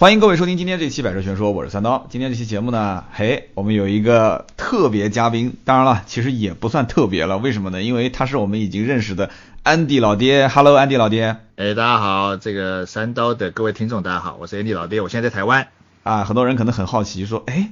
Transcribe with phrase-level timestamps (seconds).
[0.00, 2.06] 欢迎各位收听今天这期《百车全说》，我是三刀。
[2.08, 7.82] 今天这期节目呢，嘿，我们有一个特别嘉宾，当然了，其实也不算特别了，为什么呢？
[7.82, 9.28] 因为他是我们已经认识的
[9.62, 10.48] 安迪老爹。
[10.48, 11.36] Hello，安迪老爹。
[11.56, 15.68] 哎，大家好，这个三刀的各位听众，大家好，我是安迪老爹，我现在在台湾。
[16.02, 17.68] 啊，很多人可能很好奇，说，哎，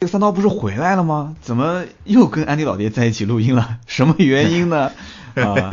[0.00, 1.36] 这个三刀不是回来了吗？
[1.42, 3.76] 怎么又跟安迪老爹在一起录音了？
[3.86, 4.90] 什么原因呢？
[5.34, 5.70] 啊，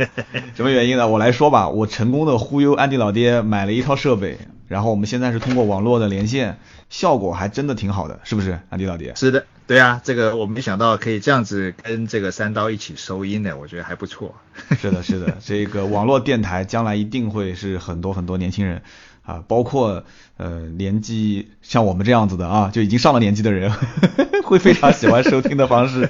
[0.54, 1.08] 什么原因呢？
[1.08, 4.36] 我来说吧，我成功的忽悠安迪老爹买了一套设备，
[4.66, 6.58] 然后我们现在是通过网络的连线，
[6.90, 9.14] 效果还真的挺好的，是不是，安迪老爹？
[9.16, 14.34] 是的，对啊，这个我没想到可以这样子跟这个三刀一起收音的，我觉得还不错。
[14.78, 18.82] 是的，是的，这个网络电台将来一定会是很多很多年轻人
[19.28, 20.04] 啊，包括
[20.38, 23.70] 呃年纪像我们这样子的啊，就已经上了年纪的人，
[24.42, 26.08] 会非常喜欢收听的方式，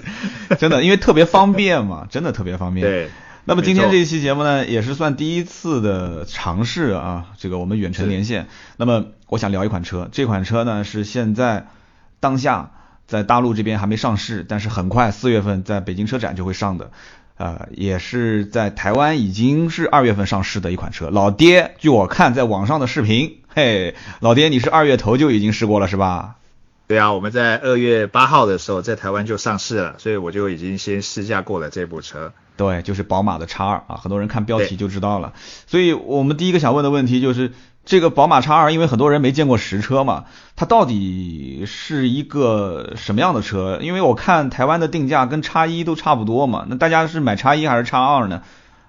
[0.57, 2.87] 真的，因为特别方便嘛，真的特别方便。
[2.87, 3.11] 对。
[3.45, 8.47] 那么今天这一期节目呢，也是算第一次的尝试啊，这个我们远程连线。
[8.77, 11.67] 那么我想聊一款车，这款车呢是现在
[12.21, 12.71] 当下
[13.07, 16.91] 在大陆这边还没上市，但是很快四月份在北京车展就会上的，
[17.39, 21.09] 呃，也是在台湾已经是二月份上市的一款车。
[21.09, 26.35] 老爹，据我看在网上的视频，嘿，老爹你是二月头就已经试过了是吧？
[26.89, 32.33] 对啊，我们在二月八号的时候在台湾就上市了，所以我就已经先试驾过了这部车。
[32.57, 35.33] 对，就是宝马的叉二啊，很多人看标题就知道了。
[35.67, 37.53] 所以我们第一个想问的问题就是，
[37.89, 43.79] 这个宝马叉二，因为很多人没见过实车嘛，它到底是一个什么样的车？
[43.81, 48.43] 因为我看台湾的定价跟叉一都差不多嘛，那大家是买叉一还是叉二呢？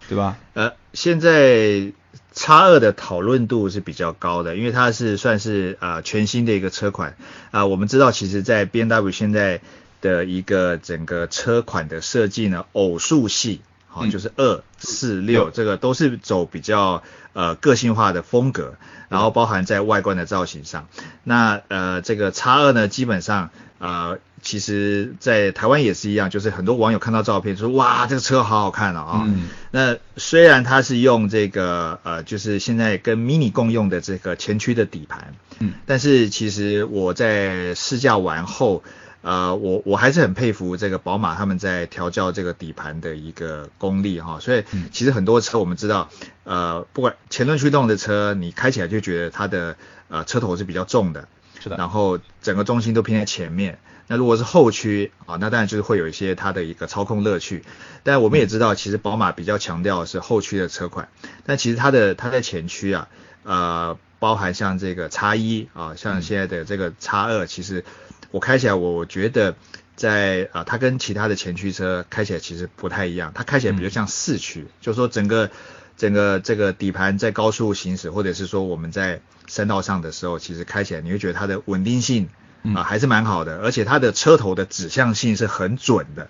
[0.09, 0.35] 对吧？
[0.53, 1.93] 呃，现在
[2.33, 7.15] 叉二的讨论度是比较高的，因为它是算是啊全新的一个车款
[7.51, 7.65] 啊。
[7.67, 9.61] 我们知道，其实，在 B M W 现在
[10.01, 17.01] 的一个整个车款的设计呢，偶数系，好，就是二四六，这个都是走比较
[17.33, 18.75] 呃个性化的风格，
[19.09, 20.87] 然后包含在外观的造型上。
[21.23, 29.27] 那呃这个叉二呢，基本上呃其实在台湾也是一样，就是很多网友看到照片说哇这个车好好看啊。
[29.71, 38.83] 那虽然它是用这个呃就是现在跟 Mini 共用的这个前驱的底盘，嗯，但是其实我在试驾完后。
[39.21, 44.63] 呃，我我还是很佩服这个宝马他们在调教这个底盘的一个功力哈，所以
[44.93, 46.09] 其实很多车我们知道，
[46.45, 49.75] 呃，不管前轮驱动的车，你开起来就觉得它的
[50.07, 51.27] 呃车头是比较重的，
[51.59, 53.79] 是的，然后整个重心都偏在前面。
[54.07, 57.65] 那如果是后驱啊，那当然就是会有一些它的一个操控乐趣。
[58.03, 61.09] 但我们也知道，其实宝马比较强调是后驱的车款，
[61.45, 63.09] 但其实它的它在前驱啊，
[63.43, 67.83] 呃，包含像这个叉一啊，像现在的这个叉二，其实。
[68.31, 69.55] 我开起来，我觉得
[69.95, 75.49] 在啊，它跟其他的前驱车开起来其实不太一样，它开起来比较像四驱，就是说整个
[75.97, 82.29] 整个这个底盘在高速行驶，或者是说我们在山道上的时候，其实开起来你会觉得它的稳定性
[82.75, 86.29] 啊还是蛮好的，而且它的车头的指向性是很准的，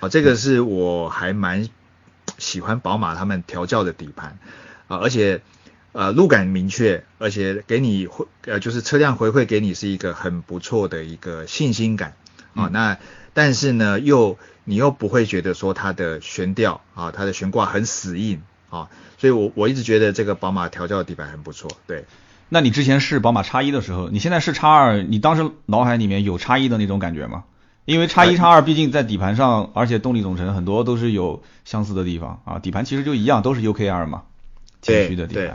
[0.00, 1.68] 啊，这个是我还蛮
[2.36, 4.38] 喜欢宝马他们调教的底盘
[4.88, 5.40] 啊，而且。
[5.98, 12.14] 呃，路感明确，而且给你回呃，就是车辆回馈给你是一个很不错的一个信心感
[12.54, 12.70] 啊。
[12.72, 12.98] 那
[13.34, 18.88] 但是呢，又你又不会觉得说它的悬吊啊，它的悬挂很死硬啊。
[19.18, 21.68] 所以我我一直觉得这个宝马调教的底盘很不错。
[21.88, 22.04] 对，
[22.48, 27.42] 那你之前试宝马叉一的时候，你现在试叉二，你当时脑海里面有叉一的那种感觉吗？
[27.86, 34.22] 因为叉一叉二毕竟在底盘上，而且动力总成很多都是有相似的地方啊，底盘其实就一样，都是 UKR 嘛。
[34.82, 35.52] 对对，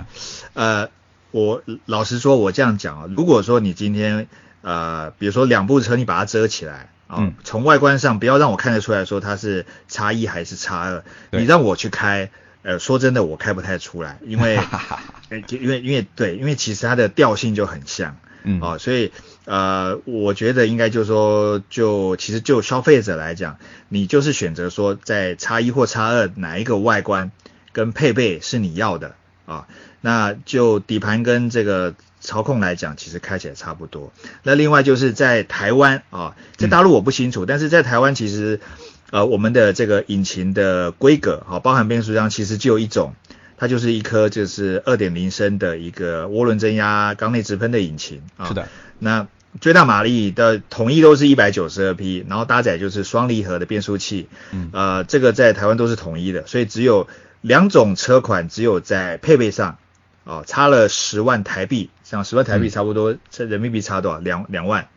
[0.54, 0.90] 呃，
[1.32, 4.28] 我老实说，我这样讲啊，如果说你今天
[4.62, 12.30] 呃，比如说两部车你把它遮起来啊，从外观上不要让我看得出来说它是叉一还是叉二，你让我去开，
[12.62, 14.60] 呃，说真的我开不太出来，因为
[15.50, 19.12] 因为因为对，因为其实它的调性就很像，嗯，哦，所以
[19.46, 23.58] 呃，我觉得应该就是说，就其实就消费者来讲，
[23.90, 27.32] 你就是选择说在叉一或叉二哪一个外观。
[27.74, 29.68] 跟配备是你要的啊，
[30.00, 34.14] 那就底盘跟这个操控来讲，其实开起来差不多。
[34.44, 38.62] 那另外就是在台湾啊，在大陆我不清楚，但是在台湾其实
[39.12, 43.16] 呃我们的这个引擎的规格啊，包含变速箱其实就一种，
[43.58, 48.48] 它就是一颗就是二点零升的一个涡轮增压缸内直喷的引擎啊。
[48.48, 48.70] 是的。
[49.00, 49.28] 那
[49.60, 57.10] 最大马力的统一都是一百九十二匹，然后搭载就是双离合的变速器，嗯，呃，这个在台湾都是统一的，所以只有。
[57.44, 59.78] 两种车款只有在配备上，
[60.24, 64.20] 哦，差了十万台币，像十万台币差不多，这人民币差多少？
[64.20, 64.88] 两两万，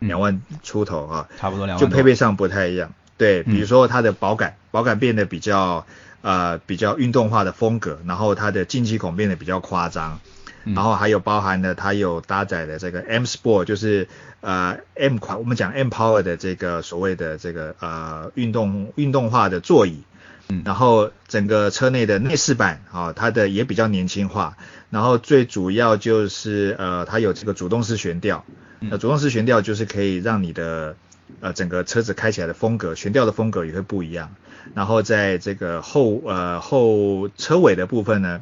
[0.00, 1.80] 两万出头啊，差不多两万。
[1.80, 5.86] 就配备上不太一样，对，比如说它的保感，保感变得比较
[6.20, 10.20] 呃比较运动化的风格，然后它的进气孔变得比较夸张，
[10.64, 14.06] 然后还有包含了它有搭载的这个 M Sport，就是
[14.42, 20.02] 呃 M 款，我们讲 M Power 的这个所谓的这个呃运动运动化的座椅。
[20.48, 24.56] 嗯然后整个车内的内饰板啊，它的也比较年轻化。
[24.90, 28.44] 然后最主要就是呃，它有这个主动式悬吊。
[28.78, 30.96] 那主动式悬吊就是可以让你的
[31.40, 34.34] 呃整个车子开起来的风格，悬吊的风格也会不一样。
[34.74, 38.40] 然后在这个后呃后车尾的部分呢，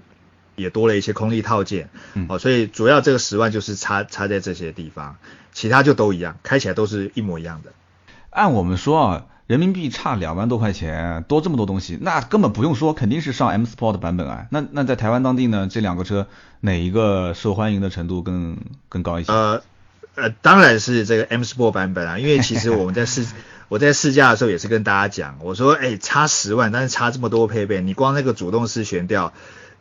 [0.56, 1.88] 也多了一些空力套件。
[2.14, 5.16] 嗯哦，所以主要这个十万就是差差在这些地方，
[5.52, 7.72] 其他就都一样，开起来都是一模一样的。
[8.30, 14.46] 按我们说啊，人民币差两万多块钱，多这么多东西，那根本不用说，肯定是上 M Sport 的版本啊。
[14.50, 16.26] 那那在台湾当地呢，这两个车
[16.60, 18.56] 哪一个受欢迎的程度更
[18.88, 19.32] 更高一些？
[19.32, 19.62] 呃
[20.14, 23.26] 呃，当然是这个 M Sport 版本啊，因为其实我们在试
[23.68, 29.32] 我在试驾的时候也是跟大家讲，我说哎差十万，但是差这么多配备，你光那个主动式悬吊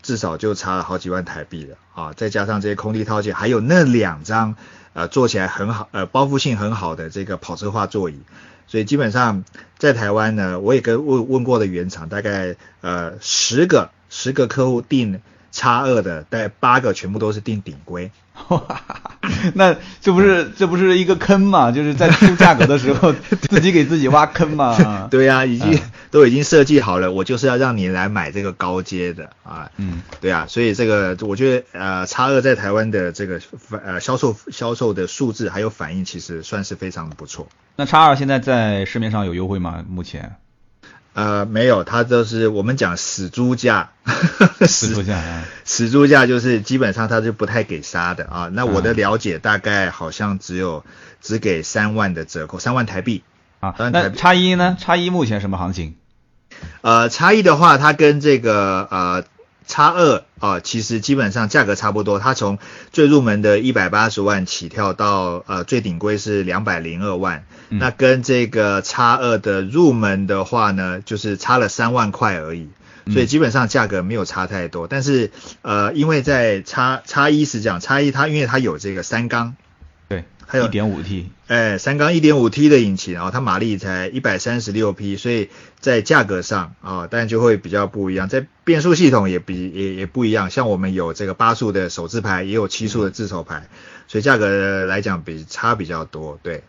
[0.02, 4.56] 至少就差了好几万台币了啊，再加上这些空力套件，还有那两张
[4.94, 8.20] 呃坐起来很好呃包覆性很好的这个跑车化座椅。
[8.72, 9.44] 所以基本上
[9.78, 15.20] 在台湾呢，我也跟问问过的原厂，大概呃十个十个客户订
[15.52, 18.12] 叉二的，大概八个全部都是定顶规。
[19.54, 21.72] 那这不是这不是一个坑嘛？
[21.72, 23.14] 就是在出价格的时候
[23.50, 25.08] 自己给自己挖坑嘛？
[25.12, 25.80] 对呀、已经、嗯
[26.12, 29.72] 都已经设计好了，我就是要让你来买这个高阶的啊。
[29.78, 33.40] 嗯，对啊，所以这个我觉得呃，叉二在台湾的这个
[33.86, 37.48] 呃销售销售的数字还有反应，其实算是非常不错。
[37.78, 39.86] 那叉二现在在市面上有优惠吗？
[39.88, 40.36] 目前
[41.14, 43.90] 呃，没有，它就是我们讲死猪价，
[44.68, 48.50] 死猪价啊死猪价就是基本上它是不太给杀的啊。
[48.54, 50.86] 那我的嗯了解大概好像只有
[51.22, 53.24] 只给三万的折扣，三万台币。
[53.60, 54.78] 啊，那叉一呢？
[54.80, 55.96] 叉一目前什么行情？
[56.82, 59.24] 呃，差异的话，它跟这个呃
[59.68, 62.20] 叉二啊，其实基本上价格差不多。
[62.20, 62.60] 它从
[62.92, 72.70] 最入门的一百八十万起跳到呃最顶规是两百零二万，嗯那跟这个叉二的入门的话呢，就是差了三万块而已。
[73.06, 75.32] 嗯所以基本上价格没有差太多，但是
[75.64, 79.61] 呃，因为在叉叉一是这样，叉一它因为它有这个三缸，对，
[80.52, 85.50] 还有一点五 T，哎，三缸 1.5T 的引擎，然后它马力才136匹，所以
[85.80, 88.28] 在价格上啊，当然就会比较不一样。
[88.28, 93.70] 在变速系统也比也也不一样，像我们有这个八速的手自排，也有七速的自手排，
[94.10, 96.38] 所以价格来讲比差比较多。
[96.44, 96.66] 对，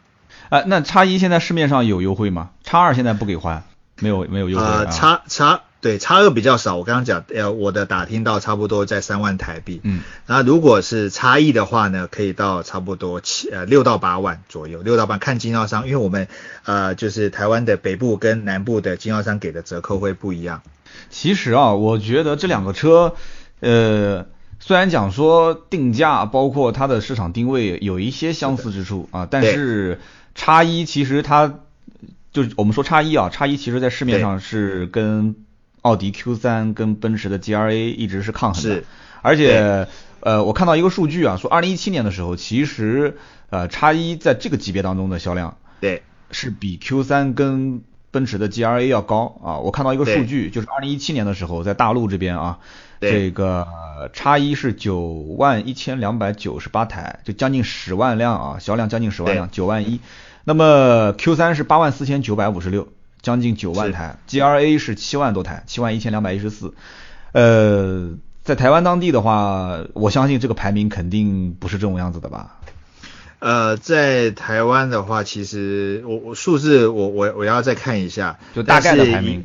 [0.48, 2.50] 啊，那叉一现在市面上有优惠吗？
[2.62, 3.64] 叉二现在不给换，
[3.98, 4.84] 没有没有优惠啊。
[4.84, 9.80] 呃，叉叉对差额比较少，我刚刚讲，呃，我的打听到差不多在三万台币。
[9.82, 16.28] 嗯，那如果是差异的话呢，可以到差不多七呃六到八万左右，六到八看经销商，因为我们
[16.64, 20.62] 呃就是台湾的北部跟南部的经销商给的折扣会不一样。
[21.10, 23.16] 其实啊，我觉得这两个车，
[23.58, 24.26] 呃，
[24.60, 29.98] 虽然讲说定价包括它的市场定位有一些相似之处啊，但是
[30.36, 31.58] 差一其实它
[32.32, 35.34] 就是我们说差一啊，差一其实在市面上是跟
[35.82, 38.70] 奥迪 Q 3跟奔驰的 GRA 一直是抗衡的。
[38.76, 38.84] 是，
[39.20, 39.86] 而且
[40.20, 43.18] 呃，我看到一个数据啊，说二零一七年的时候，其实
[43.50, 49.58] 呃叉一在这个级别当中的销量对，是比 Q 3跟奔驰的 GRA 要高啊！
[49.58, 52.58] 我看到一个数据，就是二零一七年的时候，在大陆这边啊，
[53.00, 53.66] 这个
[54.12, 55.00] 叉一是九
[55.38, 59.98] 万一千两百九十八台，就将近十万辆啊，销量将近十万辆，九万一。
[60.44, 62.86] 那么 Q 3是八万四千九百五十六，
[63.22, 66.74] 将近九万台，GRA 是七万多台，七万一千两百一十四。
[67.32, 68.10] 呃，
[68.42, 72.58] 在台湾当地的话，我相信这个排名肯定不是这种样子的吧？
[73.38, 79.44] 呃，在台湾的话，其实我我数字我我我要再看一下，就大概的排名，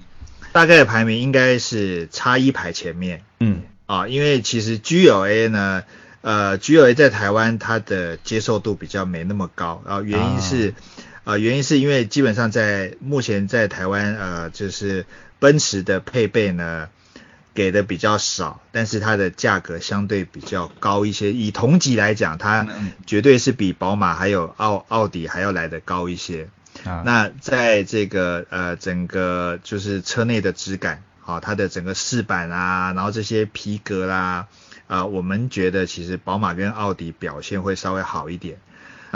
[0.51, 3.23] 大概的排名应该是差一排前面。
[3.39, 5.83] 嗯啊，因为其实 GLA 呢，
[6.21, 10.73] 呃，GLA 在台湾它的接受度比较没那么高，然后原因是，
[11.27, 15.05] 呃，原因是因为基本上在目前在台湾，呃，就是
[15.39, 16.87] 奔驰的配备呢
[17.53, 26.47] 给的比较少，但是它的价格相对比较高一些，以同级来讲，它嗯绝对是比宝马还有奥奥迪还要来的高一些。
[26.85, 34.47] 啊，那在这个呃整个就是车内的质感，好、它的整个饰板啊，然后这些皮革啦，
[34.87, 38.59] 啊、我们觉得其实宝马跟奥迪表现会稍微好一点。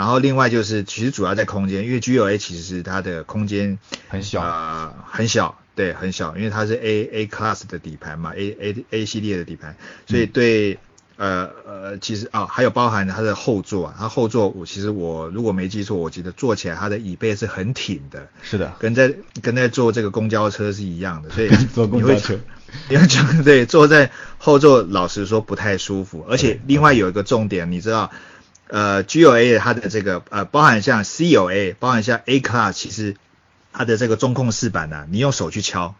[0.02, 3.78] 然后另外就是其实主要在空间，因为 GLA 其实它的空间
[4.08, 4.42] 很小。
[4.42, 9.76] 呃很小，对，很小，因为它是 A A Class 的底盘嘛，A A A 系列的底盘，
[10.08, 10.80] 所以对。
[11.18, 22.36] 呃呃，其实啊，还有包含它的后座啊，它后座我其实我如果没记错，我记得坐起来它的椅背是很挺的，是的，跟在跟在坐这个公交车是一样的，所以坐公交车，
[23.44, 28.10] 对坐在后座，老实说不太舒服，而且另外有一个重点，你知道，
[28.72, 33.16] 呃，G O A 它的这个呃，包含像 C O A，包含像 A Class，其实
[33.70, 35.94] 它的这个中控饰板呢，你用手去敲。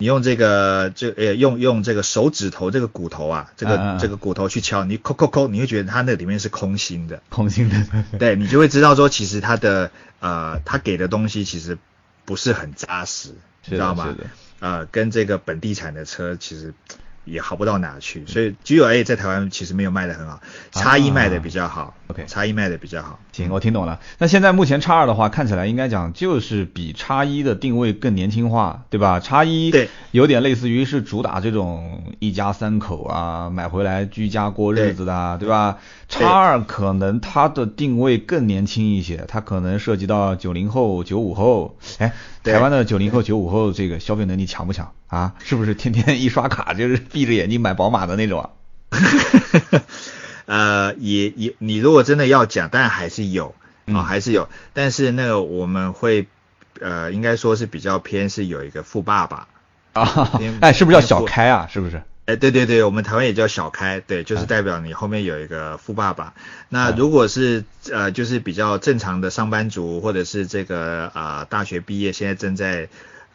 [0.00, 11.78] 你用这个，这呃，用用这个手指头这个骨头啊，这个这个骨头去敲，你抠抠抠，你会觉得它那里面是空心的，空心的，对你就会知道说，其实它的呃，它给的东西其实
[12.24, 13.30] 不是很扎实，
[13.62, 14.16] 知道吗？
[14.58, 16.74] 呃，跟这个本地产的车其实。
[17.30, 20.40] 也好不到哪去，所以 G 九 A 在台湾其实没有卖的很好，
[20.72, 21.94] 叉一卖的比较好。
[22.08, 23.18] OK，叉一卖的比较好。
[23.32, 24.00] 行，我听懂了。
[24.18, 29.20] 那现在目前叉二的话，看起来应该讲就是比叉一的定位更年轻化，对吧？
[29.20, 35.78] 叉一对，有点类似于是主打这种一家三口啊，买回来居家过日子的，对吧？
[36.08, 41.76] 叉二可能它的定位更年轻一些，它可能涉及到九零后、九五后。
[41.98, 45.34] 哎，台湾的九零后、九五后这个消费能力强不强啊？
[45.44, 48.50] 是不是天天一刷卡就是闭着眼睛买宝马的那种啊？
[50.46, 53.54] 呃，也也，你如果真的要讲，当然还是有
[53.86, 54.48] 啊，还是有。
[54.72, 56.26] 但是那个我们会
[56.80, 59.48] 呃，应该说是比较偏是有一个富爸爸
[59.92, 61.68] 啊，哎，是不是叫小开啊？
[61.70, 62.02] 是不是？
[62.24, 66.34] 哎，对对对，我们台湾也叫小开，对，就是代表你后面有一个富爸爸。
[66.68, 72.88] 那如果是呃，就是比较正常的上班族，或者是这个啊大学毕业，现在正在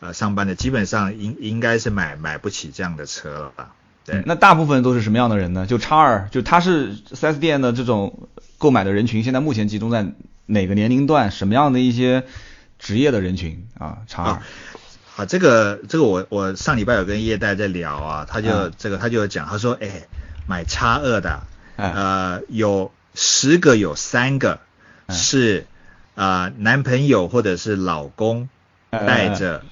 [0.04, 3.74] 呃上班的，基本上应应该是买买不起这样的车了吧？
[4.06, 5.66] 对，那大部分都是什么样的人呢？
[5.66, 10.06] 就叉二，就他是 4S 店的这种购买的人群，现在目前集中在
[10.46, 11.32] 哪个年龄段？
[11.32, 12.26] 什么样的一些
[12.78, 14.00] 职业的人群啊？
[14.08, 14.42] 叉二。
[15.16, 20.08] 啊，这个这个我我上礼拜有跟叶代在聊啊，他就这个他就讲，他说，哎，
[20.48, 21.44] 买叉二的，
[21.78, 24.60] 呃，有十个有三个
[25.10, 25.68] 是
[26.16, 28.50] 啊男朋友或者是老公
[28.90, 29.64] 带着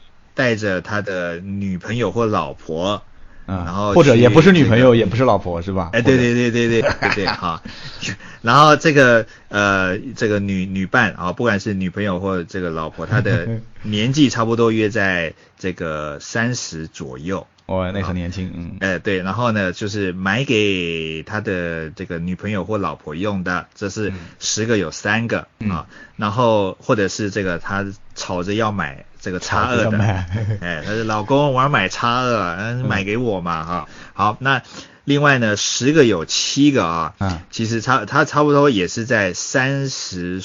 [0.42, 3.04] 带着他的女朋友或老婆。
[3.48, 5.90] 嗯然后或者也不是女朋友，也不是老婆，是吧？
[5.94, 7.62] 哎，对对对对对对对， 好。
[8.42, 17.46] 然后这个呃，这个女女伴啊，不管是女朋友或者这个老婆，她的 年纪差不多约在这个三十左右。
[17.66, 18.78] 哦，那很年轻，嗯。
[18.80, 19.18] 哎，对。
[19.22, 25.88] 然后呢，就是买给他的这个女朋友或老婆用的，这是十个有三个啊。
[26.16, 29.04] 然后或者是这个他吵着要买。
[29.22, 29.98] 这个叉二的，
[30.62, 34.64] 哎，他说老公，我要买叉二，嗯，买给我嘛，哈，好，那
[35.04, 40.42] 另外呢，十个有七个啊，嗯，其实差他差不多也是在三十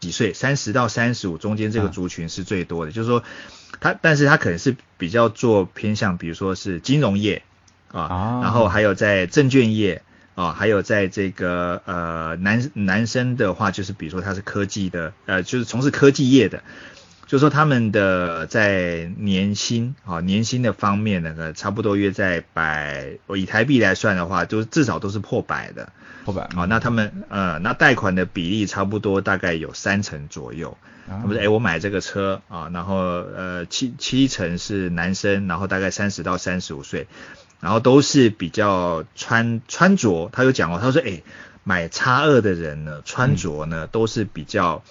[0.00, 3.22] 几岁，三十到三十五中间这个族群是最多的，就是说
[3.80, 7.42] 他，但是他可能是比较做偏向，比如说是金融业
[7.92, 10.02] 啊，然后还有在证券业
[10.34, 16.64] 啊，还有在这个呃男男生的话，就是比如说他是科技的，呃，就是从事科技业的。
[17.28, 25.92] 就说他们的在年薪啊，年薪的方面呢，差不多约在百，我以台币来算的话，就是至少都是破百的，
[26.24, 26.64] 破百啊。
[26.64, 30.78] 那他们呃，那贷款的比例差不多大概有三成左右。
[31.06, 37.08] 他们说，哎，我买这个车啊，然后呃七七成是男生，然后大概三十到三十五岁，
[37.60, 41.20] 然后都是比较穿穿着，他有讲哦，他说，哎，
[41.62, 44.82] 买叉二的人呢，穿着呢都是比较。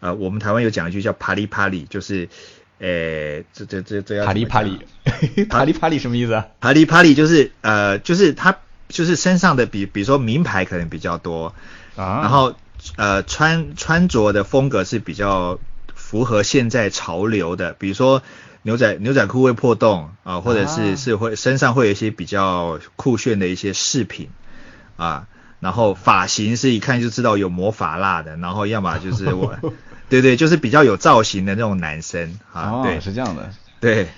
[0.00, 2.28] 呃，我们台湾有讲一句叫“啪里啪里”，就是，
[2.78, 4.78] 呃，这这这这要啪里啪里，
[5.48, 6.46] 啪里啪里什么意思啊？
[6.60, 11.54] 啪里啪里就是呃，就是他就是身上的比比如说名牌可能比较多
[11.96, 12.54] 啊，然后
[12.96, 15.58] 呃穿穿着的风格是比较
[15.94, 18.22] 符合现在潮流的，比如说
[18.62, 24.28] 牛仔牛仔裤会破洞啊，或者是是会身上会有一些比较酷炫的一些饰品
[24.96, 25.26] 啊。
[25.60, 29.56] 然后发型是一看就知道有魔法蜡的，然后要么就是我，
[30.08, 34.08] 对对，就是比较有造型的那种男生啊，对，是这样的，对。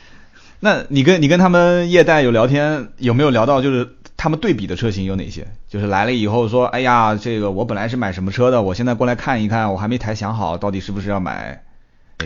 [0.60, 5.46] 那你跟你跟他们业代有聊天，有没有聊到就是他们对比的车型有哪些？
[5.68, 11.62] 就是来了以后说，哎呀，这个我本来是买什么车的，我现在过来看一看，我还没太想好到底是不是要买。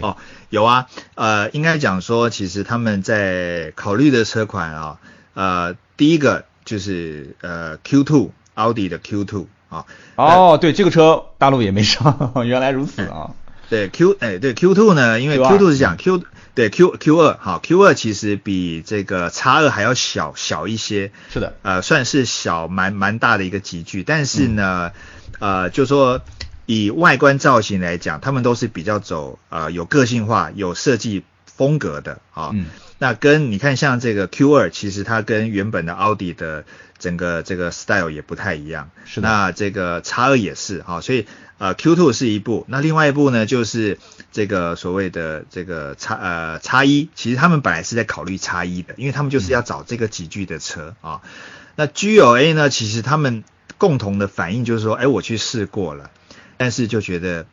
[0.01, 0.17] 哦，
[0.49, 4.99] 有啊，呃，应该讲说，其实他们在考虑的车款啊，
[5.35, 8.31] 呃，第一个就是呃 Q2。
[8.55, 9.85] 奥迪的 Q2 啊，
[10.17, 13.31] 哦，对，这个车大陆也没上， 原来如此啊。
[13.71, 16.23] 对 Q，哎，对 Q2 呢，因为 Q2 是讲 Q，
[16.55, 24.93] 对 Q Q2 好，Q2 其实比这个 x 二还要小小一些，是的，呃，算是小蛮蛮大的一个级距，但是呢，
[25.39, 26.21] 呃，就说
[26.67, 32.51] 以外观造型来讲，他们都是比较走呃有个性化、有设计风格的啊。
[32.99, 36.65] 那跟你看像这个 Q 二，其实它跟原本的奥迪的
[37.03, 38.91] 整个这个 style 也不太一样。
[39.05, 39.29] 是的。
[39.29, 41.27] 那这个叉二也是哈，所以
[41.59, 43.99] 呃 Q two 是一部，那另外一部呢就是
[44.31, 51.21] 这个所谓的这个叉呃叉一，其实他们本来是在考虑叉一的，因为他们就是要找这个几具的车啊。
[51.75, 53.43] 那 G O A 呢，其实他们
[53.79, 56.11] 共同的反应就是说，哎，我去试过了，
[56.57, 57.47] 但是就觉得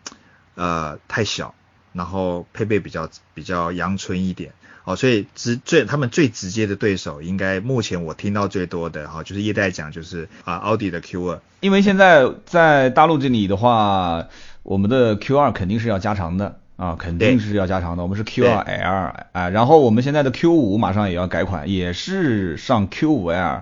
[0.54, 1.56] 呃太小，
[1.94, 4.52] 然后配备比较比较阳春一点。
[4.86, 11.40] 哦，所以直最他们最直接的对手，应该目前我听到最多的哈，就是业代讲就是啊，奥迪的 Q 二。
[11.60, 14.26] 因为现在在大陆这里的话，
[14.64, 18.04] 我们的 Q 二肯定是要加长的啊，肯定是要加长的。
[18.04, 23.62] 我们是 Q 二 L 啊，然后我们现在的 Q 五马上也要改款，也是上 Q 五 L。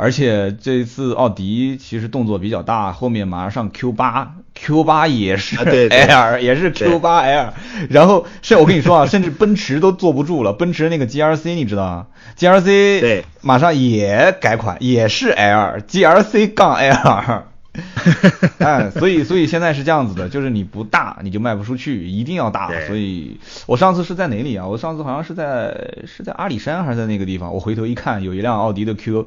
[0.00, 7.52] 而且这次奥迪其实动作比较大，后面马上上 Q 八，Q 八也是 L，也是 Q 八 L。
[7.90, 12.06] 然后是我跟你说啊， 甚至奔驰都坐不住了，奔驰那个 GRC 你知道吗
[12.38, 12.64] ？GRC
[13.00, 17.42] 对，马上也改款，也是 L，GRC 杠 L。
[18.58, 22.70] 哎，所以所以现在是这样子的，就是你不大你就卖不出去，一定要大。
[22.86, 23.36] 所以
[23.66, 24.64] 我上次是在哪里啊？
[24.64, 25.76] 我上次好像是在
[26.06, 27.52] 是在阿里山还是在那个地方？
[27.52, 29.26] 我回头一看，有一辆奥迪的 Q。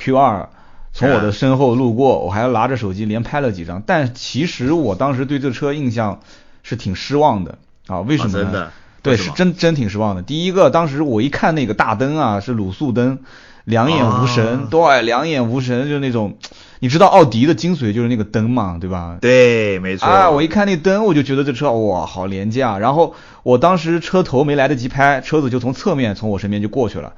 [0.00, 0.48] Q 二
[0.92, 3.82] 从我的身后路过，我还拿着手机连拍了几张。
[3.86, 6.20] 但其实我当时对这车印象
[6.62, 8.72] 是挺失望的啊，为什么呢？
[9.02, 10.22] 对，是真真挺失望的。
[10.22, 13.18] 第一个，当时我一看那个大灯啊，是卤素灯，
[13.64, 16.36] 两眼无神，对，两眼无神，就是那种，
[16.80, 19.18] 你知道奥迪的精髓就是那个灯嘛，对吧？
[19.20, 20.08] 对，没错。
[20.08, 22.78] 啊，我一看那灯，我就觉得这车哇，好廉价。
[22.78, 27.12] 然后我当时车头没来得及拍，车子就从侧面从我身边就过去了。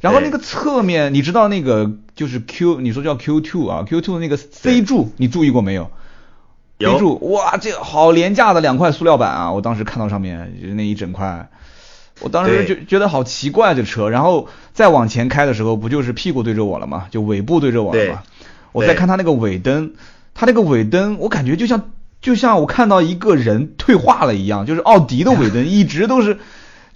[0.00, 5.90] 然后那个侧面，你知道那个就是 Q，你说叫 Q two 啊，Q two 的那个 C 柱，你注意过没有
[6.78, 9.50] ？C 柱，哇，这好廉价的两块塑料板啊！
[9.50, 11.48] 我当时看到上面就是那一整块，
[12.20, 14.08] 我当时就觉得好奇怪这车。
[14.08, 17.06] 然后再往前开的时候，不就是屁股对着我了吗？
[17.10, 18.22] 就尾部对着我了吗？
[18.70, 19.94] 我再看它那个尾灯，
[20.34, 21.90] 它那个尾灯，我感觉就像
[22.22, 26.38] 就像我看到一个人退化了一样，就是奥迪的尾灯 一直都是。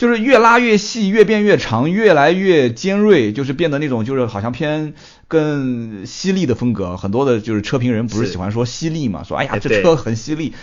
[0.02, 4.94] 就是越拉越细，越变越长，越来越尖锐，就是变得那种就是好像偏
[5.28, 6.96] 更犀利的风格。
[6.96, 10.54] 很多的就是车评人不是喜欢说犀利嘛，说哎呀这车很犀利。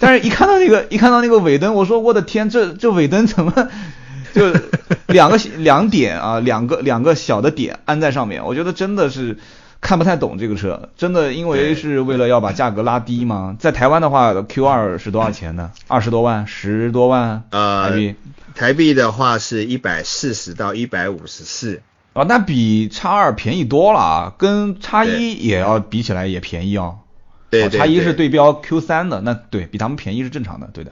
[0.00, 3.68] 但是一看到那个 一看到那个尾灯，我说我的天，这这尾灯怎么
[4.34, 4.52] 就
[5.06, 9.38] 两个两点啊，两个两个小的点安在上面，我觉得真的是
[9.80, 10.88] 看不太懂这个车。
[10.96, 13.56] 真的因为是为了要把价格拉低吗？
[13.58, 15.70] 在台湾的话，Q 二是多少钱呢？
[15.86, 18.14] 二十多万，十多万台币。
[18.54, 21.80] 台币的话是一百四十到一百五十四，
[22.12, 26.98] 啊，那比叉二便宜多了啊，跟叉一也要比起来也便宜哦。
[27.50, 30.90] 对，叉一是对标 Q 三的，那对比他们便宜是正常的，对的。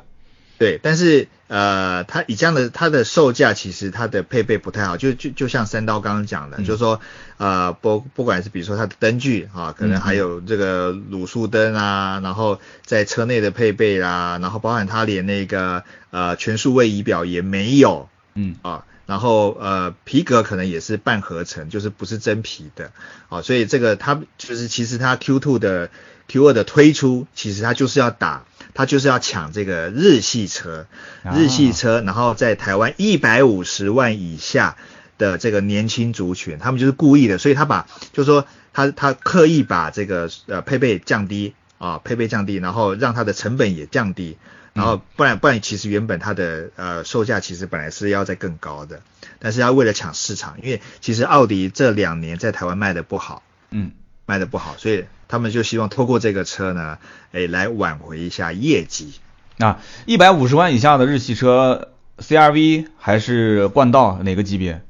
[0.59, 7.01] 对，但是呃，它以这样的它的售价，其实它的配备不太好，就就就像三刀刚刚讲的，就是说
[7.37, 22.92] 呃不不管是比如说它的灯具啊，可能还有这个卤素灯啊，然后在车内的配备啦，然后包含它连那个呃全数位仪表也没有，嗯啊，然后呃皮革可能也是半合成，就是不是真皮的，
[23.29, 25.90] 啊，所以这个它就是其实它 Q two 的
[26.29, 28.45] Q 二的推出，其实它就是要打。
[28.77, 30.87] 他就是要抢这个日系车，
[31.35, 34.77] 日系车，然后在台湾一百五十万以下
[35.17, 44.37] 的这个年轻族群，他们就是故意的，所以他把，就是说他他刻意把这个呃配备降低啊，配备降低，然后让它的成本也降低，
[44.75, 49.01] 然后不然不然其实原本它的呃售价其实本来是要在更高的，
[49.39, 53.93] 但是要为了抢市场，因为其实奥迪这两年在台湾卖的不好，嗯，
[54.27, 55.07] 卖的不好，所以。
[55.29, 56.99] 他们就希望透过这个车呢，
[57.33, 59.15] 哎，来挽回一下业绩。
[59.59, 64.83] 那，一百五十万以下的日系车，CRV 还是冠道哪个级别？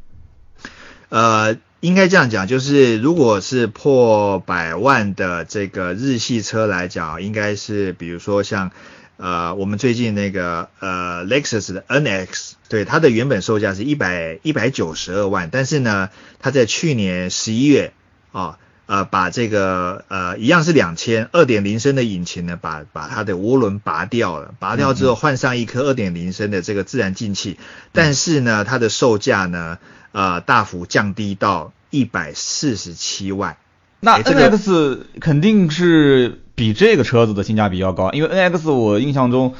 [1.09, 8.73] 呃，应该这样讲，就是如果是破百万的这个日系车来讲，应该是比如说像
[9.19, 17.93] 呃，我们最近那个呃，Lexus 的 NX，对，它的原本售价是一百一百九十二万，但是呢，它在去年十一月
[18.33, 18.59] 啊。
[18.87, 27.59] 呃，把这个呃一样是两千二点零升的引擎呢，把把它的涡轮拔掉了，拔掉之后换上一颗二点零升的这个自然进气，
[27.93, 29.79] 但是呢，它的售价呢，
[30.13, 33.57] 呃大幅降低到一百四十七万。
[33.99, 39.55] 那 NX 肯定是比这个车子的性价比要高，因为 NX 我印象中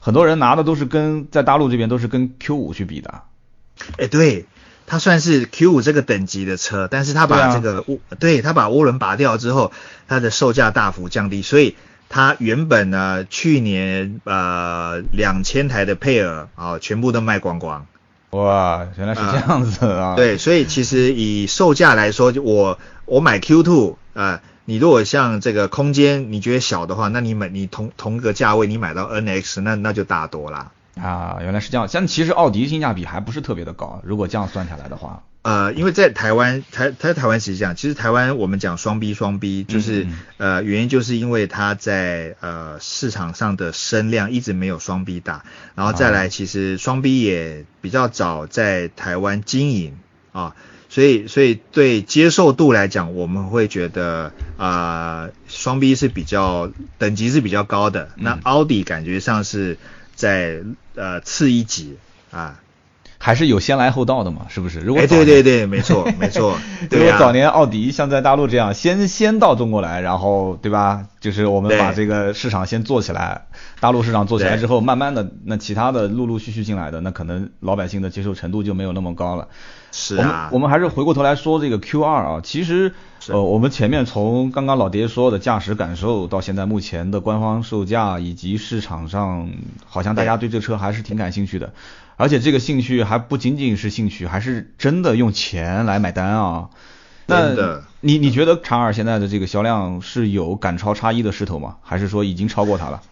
[0.00, 3.22] 很多人拿的都是跟在大陆这边都是跟 Q 五去比的。
[3.96, 4.44] 哎，对。
[4.86, 9.72] 它算是 Q 五这个等级的车，但是它把这个涡，对，它把涡轮拔掉之后，
[10.06, 11.76] 它的售价大幅降低，所以
[12.08, 17.86] 它原本呢，去年呃两千台的配额啊，全部都卖光光，
[18.30, 20.14] 哇，原来是这样子啊！
[20.16, 30.70] 对，所以其实以售价来说，就我我买 Q two 啊，你如果像这个空间你觉得小的话，那你买你同同个价位你买到 NX，那那就大多啦。
[31.00, 31.86] 啊，原来是这样。
[31.86, 35.22] 像其实奥迪性价比还不是特别的高，如果这样算下来的话。
[35.42, 45.44] 呃，因为在台湾，台在台湾其实际上，其实台湾我们讲双 B 双 B，就是呃原因就是因为它在呃市场上的声量一直没有双 B 大，
[45.76, 49.96] 然后再来其实双 B 也比较早在台湾经营
[50.32, 50.56] 啊，
[50.88, 59.78] 所以所以对接受度来讲，我们会觉得啊双 B 是比较等级是比较高的，那奥迪感觉上是
[60.16, 61.96] 在呃次一级
[62.32, 62.60] 啊。
[63.26, 64.78] 还是有先来后到的嘛，是不是？
[64.78, 66.56] 如果对对对，没错 没错。
[66.92, 71.06] 如果早年奥迪像在大陆这样，先先到中国来，然后对吧？
[71.18, 73.46] 就是我们把这个市场先做起来，
[73.80, 79.48] 大陆市场做起来之后，慢慢的那其他的陆陆续续进来的，那可能老百姓的接受程度就没有那么高了。
[79.90, 80.48] 是啊。
[80.52, 82.92] 我们还是回过头来说这个 Q 二啊，其实
[83.26, 89.50] 呃，我们前面从刚刚老爹说的驾驶感受，到现在目前的官方售价，以及市场上，
[89.84, 91.72] 好像大家对这车还是挺感兴趣的。
[92.16, 96.70] 而且这个兴趣还不仅仅是兴趣，还是真的用钱来买单啊！
[97.26, 101.76] 那你你觉得长耳现在的这个销量是有赶超叉一的势头吗？
[101.82, 103.02] 还是说已经超过它了？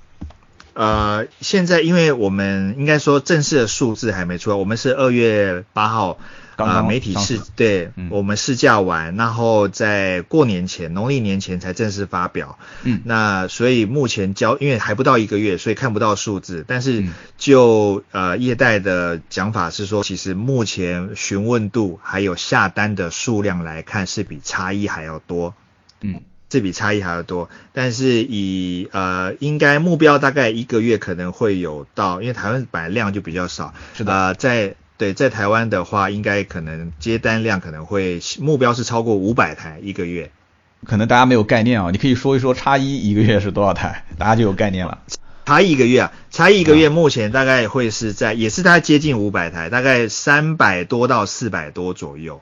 [0.72, 6.18] 呃，现在因为我们应该说正式的数字还没出来，我们是二月八号。
[6.56, 12.58] 啊，媒体试对，我们试驾完，然后在过年前，农历年前才正式发表。
[12.84, 16.64] 嗯，那所以目前交，因为还不到一个月，所以看不到数字。
[16.68, 17.04] 但是
[17.36, 25.54] 就呃业代的讲法是说，其实目前询问度还有下单的数量来看，是比差异还要多。
[26.02, 27.48] 嗯，这比差异还要多。
[27.72, 33.74] 但是以呃应该目标大概一个月可能会有到，因为台湾本来量就比较少。
[33.94, 34.76] 是的，在。
[34.96, 40.30] 对，在台湾的话，应该可能接单量可能会目标是超过五百台一个月。
[40.84, 44.98] 可能大家没有概念啊，你可以说一说叉一一个月是多少台，大家就有概念了。
[45.46, 52.40] 叉一一个月啊，叉一一个月目前大概会是在，也是大概接近五百台，大概三百多到四百多左右，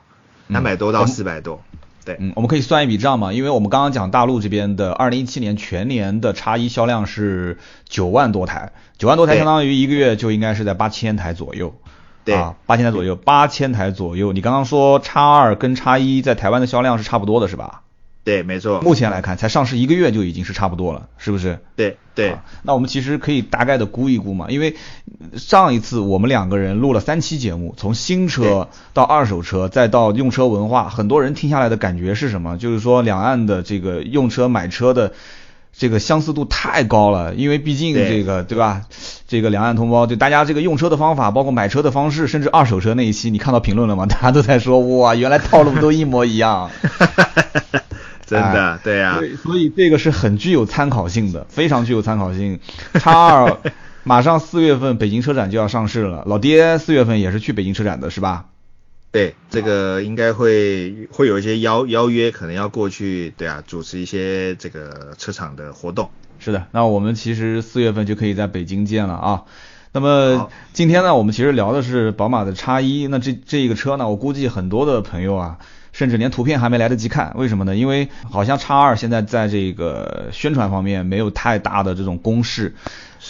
[0.51, 1.63] 三百多到四百多。
[2.05, 11.73] 对，嗯，我们可以算一笔账嘛，因为我们刚刚讲大陆这边的二零一七年全年的叉一销量是九万多台，九万多台相当于一个月就应该是在八千台左右。
[12.25, 14.33] 对啊，八千台左右，八千台左右。
[14.33, 17.81] 你刚刚说叉二跟叉一在台湾的销量是差不多的，是吧？
[18.23, 18.79] 对，没错。
[18.79, 21.59] 目前来看，才上市一个月就已经是差不多了，是不是？
[21.75, 22.37] 对对。
[22.61, 24.77] 那我们其实可以大概的估一估嘛，因为
[25.35, 32.57] 上一次我们两个人录了三期节目，从新车到二手车，再到用车文化，很多人听下来的感觉是什么？
[32.57, 35.11] 就是说两岸的这个用车买车的。
[35.75, 38.83] 这个相似度太高了，因为毕竟这个对吧？
[39.27, 44.05] 这个两岸同胞就大家这个用车的方法，包括买车的方式，甚至二手车那一期，你看到评论了吗？
[44.05, 46.69] 大家都在说哇，原来套路都一模一样。
[48.25, 49.19] 真的，对呀。
[49.41, 52.59] 所以这个是很具有参考性的，非常具有参考性。
[52.93, 53.57] 叉二
[54.03, 58.45] 马上四月份北京车展就要上市了，老爹四月份也是去北京车展的是吧？
[59.13, 66.09] 对，这个应该会会有一些邀邀约，可能要过去，对啊，主持一些这个车厂的活动。
[66.39, 69.43] 是的，那我们其实四月份就可以在北京见了啊。
[69.91, 75.59] 那么今天呢，我们其实聊的是宝马的叉一，那这这一个车呢，我估计很多的朋友啊，
[75.91, 77.75] 甚至连图片还没来得及看，为什么呢？
[77.75, 82.73] 因为好像叉二现在在这个宣传方面没有太大的这种攻势。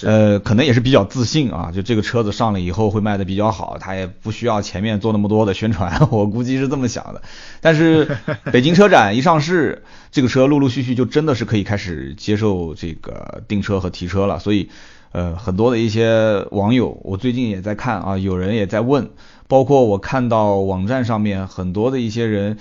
[0.02, 7.22] 呃，可能也是比较自信啊，就这个车子上了以后会卖的比较好，他也不需要前面做那么多的宣传，我估计是这么想的。
[7.62, 8.18] 但是
[8.52, 14.40] 北京车展一上市，这个车陆陆续续就真的是可以开始接受这个订车和提车了。
[14.40, 14.70] 所以，
[15.12, 19.12] 呃，很多的一些网友，我最近也在看啊，有人也在问，
[19.48, 22.58] 包括我看到网站上面很多的一些人，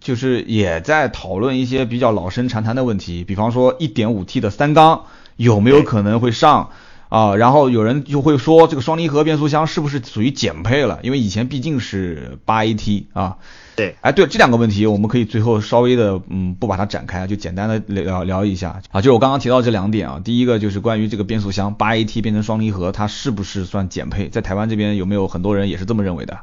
[0.00, 5.06] 就是也在讨论一些比较老生常谈的问题，比方说 1.5T 的三缸。
[5.36, 6.70] 有没有可能会上
[7.08, 7.36] 啊？
[7.36, 10.98] 然后有人就会说，这个双离合变速箱是不是属于减配了？
[11.02, 13.36] 因为以前毕竟是八 AT 啊。
[13.76, 19.02] 对，哎，对，这两个问题我们可以最后稍微的，嗯，不把它展开，就简单的聊聊一下啊。
[19.02, 24.30] 就是我刚刚提到这两点啊，第一个就是关于这个变速箱八 AT 变成双离合，它是不是算减配？
[24.30, 26.38] 在台湾这边有没有很多人也是这么认为的？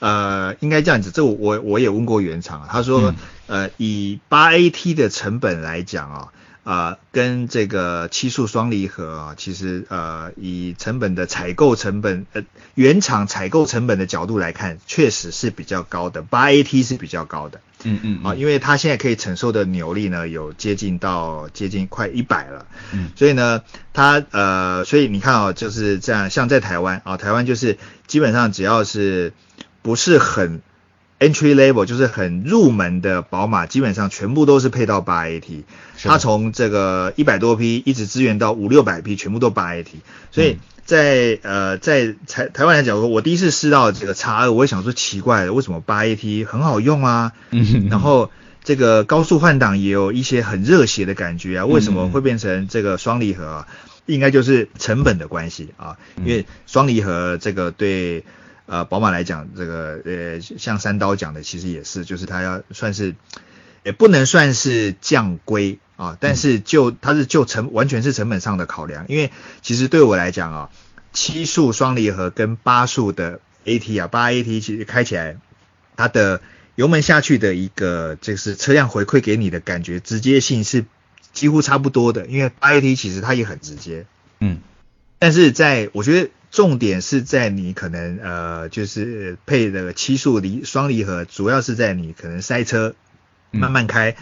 [0.00, 3.14] 呃，应该这样子，这我我也问过原厂，他说，
[3.46, 6.28] 呃，以八 AT 的成本来讲啊。
[6.66, 12.42] 啊，跟这个七速双离合啊，其实呃，以成本的采购成本，呃，
[12.74, 16.22] 原厂采购成本的角度来看，确实是比较高的。
[16.22, 29.32] 八 AT 是比较高的，嗯嗯啊，因为它现在可以承受的扭力呢有接近到接近快一百了，嗯所以呢，它呃，所以你看哦，就是这样，像在台湾啊，台湾就是基本上只要是
[29.82, 30.62] 不是很
[31.20, 35.62] entry level，就是很入门的宝马，基本上全部都是配到八 AT，
[36.02, 39.86] 它从这个一百多匹一直支援到五六百匹，全部都八 AT，
[40.30, 40.58] 所以。
[40.86, 47.32] 在呃，在台台湾来讲，我第一次试到这个叉二，我也想说奇怪了，为什么八 AT 很好用啊？
[47.50, 48.30] 嗯然后
[48.62, 53.68] 这个高速换挡也有一些很热血的感觉啊，为什么会变成这个双离合啊？
[54.06, 58.24] 应该就是成本的关系啊，因为双离合这个对
[58.66, 63.16] 呃宝马来讲，这个呃像三刀讲的其实也是，就是它要算是
[63.82, 69.30] 也不能算是降规啊，但是就它是就成完全是成本上的考量，因为
[69.62, 70.70] 其实对我来讲啊，
[71.12, 75.38] 七速双离合跟八速的 AT 啊，八 AT 其实开起来
[75.96, 76.42] 它的
[76.74, 80.84] 油门下去的一个就是车辆回馈给你的感觉直接性是
[81.32, 84.04] 几乎差不多的，因为八 AT 其实它也很直接，
[84.40, 84.60] 嗯。
[85.18, 92.94] 但是在我觉得重点是在你可能呃就是配的七速离双离合，主要是在你可能塞车
[93.52, 93.60] 嗯。
[93.60, 94.14] 慢慢开，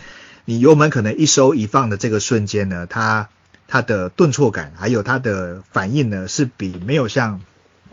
[0.44, 3.28] 你油门可能一收一放的这个瞬间呢，它
[3.68, 7.40] 它的顿挫感还有它的反应呢是比没有像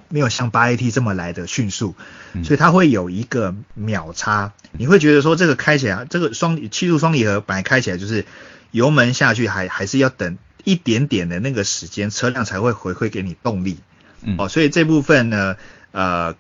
[0.10, 1.96] 没有像八 AT 这么来的迅速，
[2.34, 8.26] 嗯所以它会有一个秒差，你会觉得说这个开起来这个双七速双离合本来开起来就是
[8.72, 13.78] 油门下去还还是要等一点点的那个时间，车辆才会回馈给你动力。
[14.22, 15.56] 嗯哦，所以这部分呢，
[15.92, 16.36] 呃，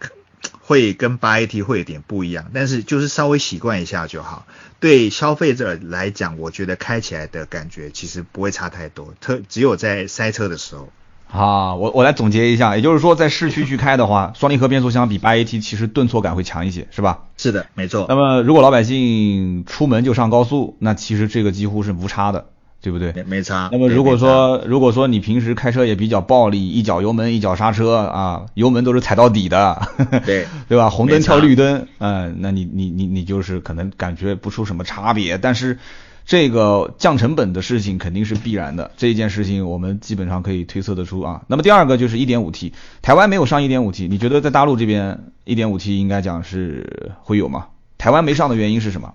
[0.59, 4.45] 会跟八 AT 会有点不一样，但是就是稍微习惯一下就好。
[4.81, 10.89] 对消费者来讲，我觉得开起来的感觉其实不会差太多，特只有在塞车的时候。
[11.31, 17.23] 啊，我我来总结一下，也就是说，在市区去开的话，双离合变速箱比八 AT 其实顿挫感会强一些，是吧？
[17.37, 18.15] 是的，没错那。
[18.15, 22.47] 么如果老百姓出门就上高速，那其实这个几乎是无差的，
[22.81, 23.11] 对不对？
[23.13, 23.69] 没没差。
[23.71, 29.81] 那么如果说如果说你平时开车也比较暴力，一脚油门一脚刹车啊，油门都是踩到底的，
[30.25, 30.89] 对 对吧？
[30.89, 35.77] 红灯跳绿灯，嗯、那你你你你就是可能感觉不出什么差别，但是
[36.25, 41.41] 这个降成本的事情肯定是必然的，这一件事情我们基本上可以推测得出啊。
[41.47, 47.67] 那么第二个就是 1.5T，台湾没有上 1.5T，你觉得在大陆这边 1.5T 应该讲是会有吗？
[47.97, 49.13] 台湾没上的原因是什么？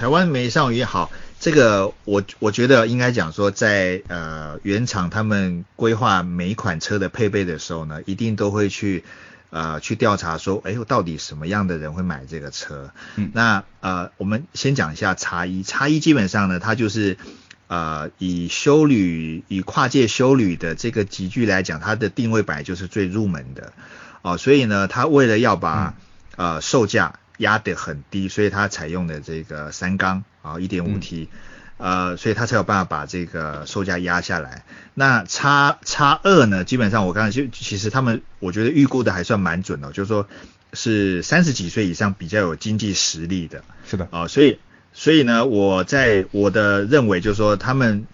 [0.00, 9.04] 台湾没上也好，这个我我觉得应该讲说在，呃原厂他们规划每一款车的配备的时候呢，一定都会去
[9.50, 12.92] 呃去调查说，哎，到底什么样的人会买这个车？
[13.16, 13.30] 嗯。
[13.34, 17.18] 那呃我们先讲一下叉一，叉一基本上呢，它就是
[17.66, 23.74] 呃以修旅以跨界修旅的这个集聚来讲，它的定位本来就是最入门的。
[24.22, 25.92] 哦、所以呢，它为了要把、
[26.36, 31.28] 呃售价压得很低，所以它采用的这个三缸啊一点五 T，
[31.76, 34.64] 呃，所以它才有办法把这个售价压下来。
[34.94, 40.28] 那叉叉二呢，基本上我刚才就其实他们我觉得预估的还算蛮准的，就是说
[40.72, 44.60] 是三十几岁以上比较有经济实力的是的，啊、所以
[44.92, 48.06] 所以呢，我在我的认为就是说他们。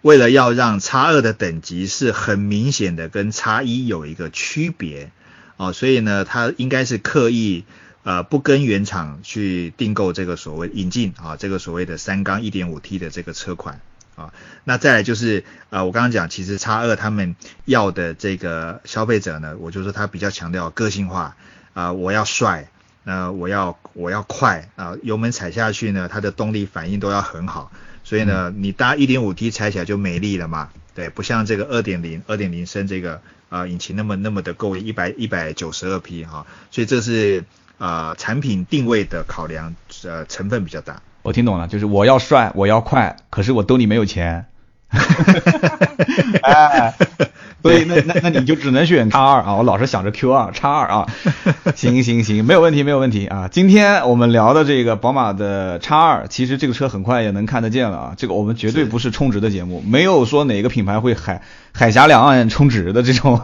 [0.00, 5.10] 为了要让叉二的等级是很明显的跟叉一有一个区别，
[5.56, 7.64] 哦，所以呢，它应该是刻意
[8.02, 13.80] 呃不跟原厂去订购这个所谓引进啊这个所谓的三缸一点五 T 的这个车款
[14.16, 14.32] 啊。
[14.64, 21.36] 那再来就是呃我刚刚讲，其实叉二他们要的这个消费者呢，我就说他比较强调个性化
[21.74, 22.68] 啊、我要帅。
[23.04, 27.72] 呃，我要我要快啊、油门踩下去呢，它的动力反应都要很好，
[28.04, 37.44] 所以呢，你搭一点五 T 踩起来就没力了嘛，对，不像这个二点零二点零升这个呃引擎那么那么的够一百一百九十二匹哈，所以这是
[37.78, 41.00] 呃产品定位的考量，呃成分比较大。
[41.22, 44.46] 我听懂了，就是我要帅，我要快，可是我兜里没有钱。
[46.42, 46.94] 哎，
[47.62, 49.56] 所以那那那你就只能选叉二啊！
[49.56, 51.06] 我老是想着 Q 二叉二啊，
[51.76, 53.48] 行行行，没有问题没有问题啊！
[53.48, 58.14] 今天我们聊的这个宝马的叉二，其实这个车很快也能看得见了啊！
[58.16, 63.38] 这个我们绝对不是充值的节目，没有说哪个品牌会海海峡两岸充值的这种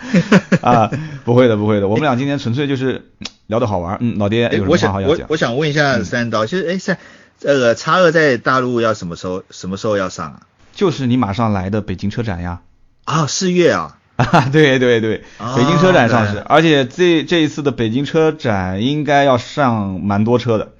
[0.62, 0.90] 啊，
[1.24, 3.10] 不会的不会的，我们俩今天纯粹就是
[3.46, 3.98] 聊得好玩。
[4.00, 5.26] 嗯，老爹我想我什么话好要讲？
[5.30, 6.98] 我想问一下三刀，其实哎三
[7.38, 10.40] 这个叉二在大陆要什么时候什么时候要上啊？
[10.74, 12.60] 就是你马上来的北京车展呀。
[13.04, 20.72] 啊，四月啊， 啊，对对对，哦北京车展上市，对而且这这一次的北京车展应该要上蛮多车的，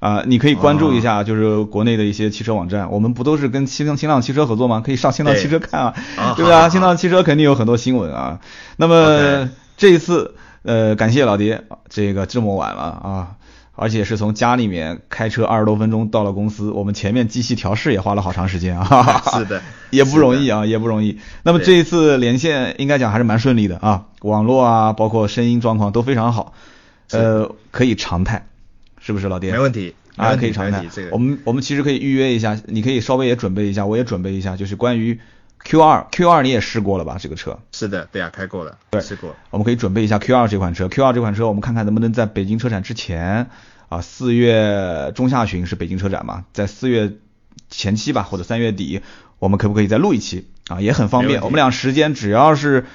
[0.00, 4.82] 啊、你可以关注一哦下，就是国内的一些汽车网站，我们不都是跟新浪新浪汽车合作吗？
[4.84, 6.56] 可以上新浪对汽车看啊，哦对吧？
[6.56, 8.40] 好好新浪汽车肯定有很多新闻啊。
[8.76, 9.48] 那么
[9.78, 13.36] 这一次，呃，感谢老爹，这个这么晚了啊。
[13.74, 21.18] 而且是从家里面开车二十多分钟到了公司，我们前面机器调试也花了好长时间啊， 是的， 也不容易啊，也不容易。
[21.42, 26.52] 那么这一次连线应该讲还是蛮顺利的啊，网络啊，包括声音状况都非常好，
[27.12, 28.46] 呃，可以常态，
[29.00, 29.50] 是不是老爹？
[29.50, 30.84] 没问题啊，可以常态。
[31.10, 35.18] 我们我们其实可以预约一下，你可以稍微也准备一下，我也准备一下，就是关于。
[35.64, 37.16] Q 二 Q 二你也试过了吧？
[37.20, 39.34] 这个车是的，对啊，开过了，对，试过。
[39.50, 40.88] 我们可以准备一下 Q 二这款车。
[40.88, 43.48] Q 二这款车，我们看看能不能在北京车展之前
[43.88, 47.12] 啊，四月中下旬是北京车展嘛，在四月
[47.70, 49.02] 前期吧，或者三月底，
[49.38, 50.80] 我们可不可以再录一期啊？
[50.80, 51.40] 也很方便。
[51.42, 52.86] 我们俩时间只要是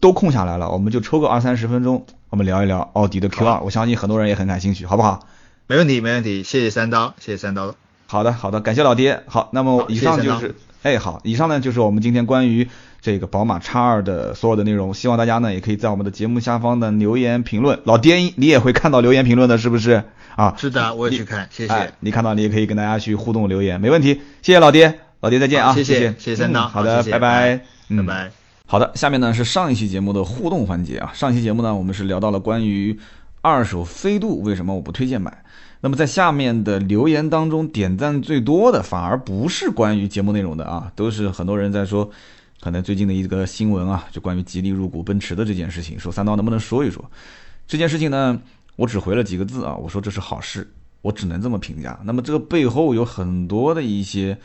[0.00, 3.60] 都空下来了，我们就抽个二三十分钟，我们聊一聊奥迪的 Q 二。
[3.60, 5.26] 我相信很多人也很感兴趣，好不好？
[5.66, 6.44] 没问题，没问题。
[6.44, 7.74] 谢谢三刀，谢谢三刀。
[8.06, 9.22] 好的，好的，感谢老爹。
[9.26, 10.54] 好，那么以上就是。
[10.82, 12.66] 哎，好，以上呢就是我们今天关于
[13.00, 14.92] 这个宝马叉二的所有的内容。
[14.92, 17.78] 希望大家呢也可以在我们的节目下方的留言评论。
[17.84, 20.02] 老爹，你也会看到留言评论的，是不是
[20.34, 20.54] 啊？
[20.58, 21.92] 是的，我也去看，谢谢。
[22.00, 24.14] 你看到你也可以跟大家去互动留言，没问题。
[24.42, 25.72] 谢谢老爹，老爹再见啊！
[25.72, 26.66] 谢谢，谢谢三刀。
[26.66, 28.30] 好的，拜拜，拜拜。
[28.66, 31.12] 好的，下面呢是上一期节目的互动环节啊。
[31.14, 32.98] 上期节目呢我们是聊到了关于
[33.40, 35.44] 二手飞度为什么我不推荐买。
[35.82, 42.08] 那么在下面的留言当中，点赞最多的反而不是关于节目内容的啊，都是很多人在说，
[42.60, 47.04] 可能最近的一个新闻啊，就关于吉利入股奔驰的这件事情，说三刀能不能说一说
[47.66, 48.40] 这件事情呢？
[48.76, 51.98] 我只回了几个字啊，我说这是好事，我只能这么评价。
[52.04, 54.38] 那么这个背后有很多的一些，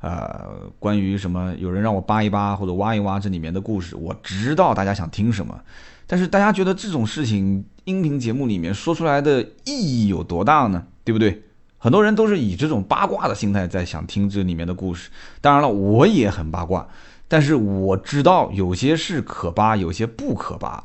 [0.00, 5.60] 呃，关于什么，有人让我扒一扒或者挖一挖这里面的故事，我知道大家想听什么。
[6.08, 10.86] 但是大家觉得这种事情，音频节目里面说出来的意义有多大呢？
[11.04, 11.42] 对不对？
[11.76, 15.10] 很多人都是以这种八卦的心态在想听这里面的故事。
[15.42, 16.88] 当然了，我也很八卦，
[17.28, 20.82] 但是我知道有些事可扒，有些不可扒。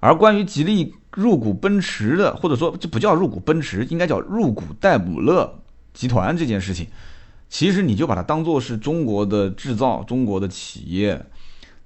[0.00, 5.60] 而关于吉利入股奔驰的，或者说这不叫入股奔驰，应该叫入股戴姆勒
[5.94, 6.86] 集团这件事情，
[7.48, 11.24] 其实你就把它当做是中国的制造，中国的企业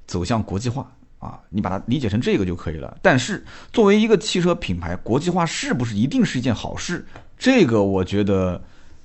[0.04, 0.92] 走向国际化。
[1.22, 2.96] 啊，你把它理解成这个就可以了。
[3.00, 7.06] 但是作为一个汽车品牌，国际化是不是一定是一件好事？
[7.38, 8.60] 这个我觉得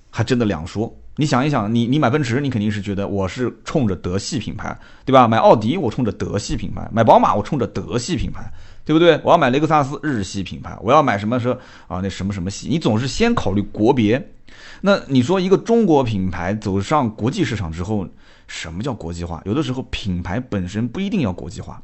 [0.10, 0.92] 还真的两说。
[1.20, 4.76] 你想一想，你你买奔驰，你肯定是觉得我是冲着德系品牌，
[5.06, 5.28] 对吧？
[5.28, 8.52] 买奥迪我冲着德系品牌，买宝马我冲着德系品牌，
[8.84, 9.20] 对不对？
[9.24, 12.00] 我要买雷克萨斯日系品牌，我要买什么车啊？
[12.02, 12.68] 那什么什么系？
[12.68, 14.32] 你总是先考虑国别。
[14.82, 18.08] 那你说一个中国品牌走上国际市场之后，
[18.48, 19.42] 什么叫国际化？
[19.46, 21.82] 有的时候品牌本身不一定要国际化。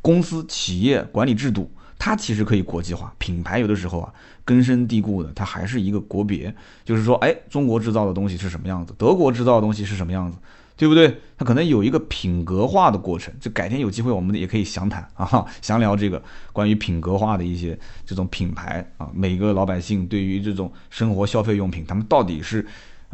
[0.00, 3.12] 公司、企业管理制度，它其实可以国际化。
[3.18, 4.12] 品牌有的时候啊，
[4.44, 6.54] 根深蒂固的，它还是一个国别。
[6.84, 10.38] 就是说，哎，中国制造的东西是什么样子，德国制造的东西是什么样子，
[10.76, 11.20] 对不对？
[11.36, 13.34] 它可能有一个品格化的过程。
[13.40, 17.76] 这改天有机会，我们也可以详谈 啊，详聊这个关于品格化的一些
[18.06, 19.10] 这种品牌啊。
[19.12, 22.64] 每个老百姓对于这种生活消费用品，他们到底是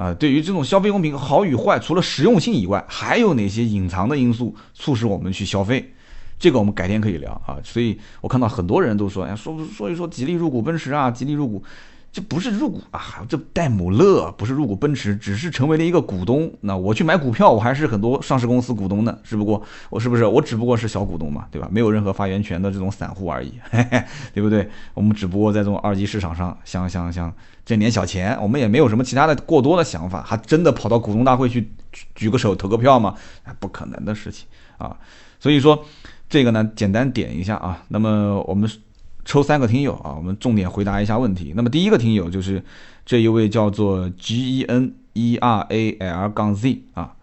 [0.02, 5.92] 啊，对于这种消费用品好与坏，除了实用性以外，还有哪些隐藏的因素促使我们去消费？
[6.40, 11.62] 这个我们改天可以聊啊，所以我看到很多人都说，哎，说说一说吉利入股奔驰啊，吉利入股，
[12.12, 16.52] 这不是入股啊，这戴姆勒不是入股奔驰，只是成为了一个股东。
[16.60, 21.66] 那我去买股票，我还是很多上市公司股东呢，只不过我是不是我只不过是小股东嘛，对吧？
[21.72, 24.68] 没有任何发言权的这种散户而已，嘿嘿，对不对？
[24.92, 27.32] 我们只不过在这种二级市场上想想想
[27.64, 31.72] 挣点小钱，我们也没有什么其他的过多的想法，还真的跑到股东大会去
[32.14, 33.14] 举个手投个票吗？
[33.44, 34.46] 哎，不可能的事情
[34.76, 34.94] 啊，
[35.40, 35.82] 所以说。
[36.28, 37.82] 这个呢，简单点一下啊。
[37.88, 38.66] 那么我们
[39.24, 41.52] 抽三个听友啊，我们重点回答一下问题。
[41.54, 42.62] 那么第一个听友就是
[43.04, 47.14] 这一位叫做 G E N E R A L 杠 Z 啊，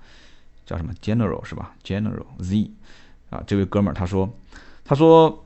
[0.65, 2.71] 叫什么 General 是吧？General Z
[3.29, 4.29] 啊，这位哥们儿他说，
[4.85, 5.45] 他说，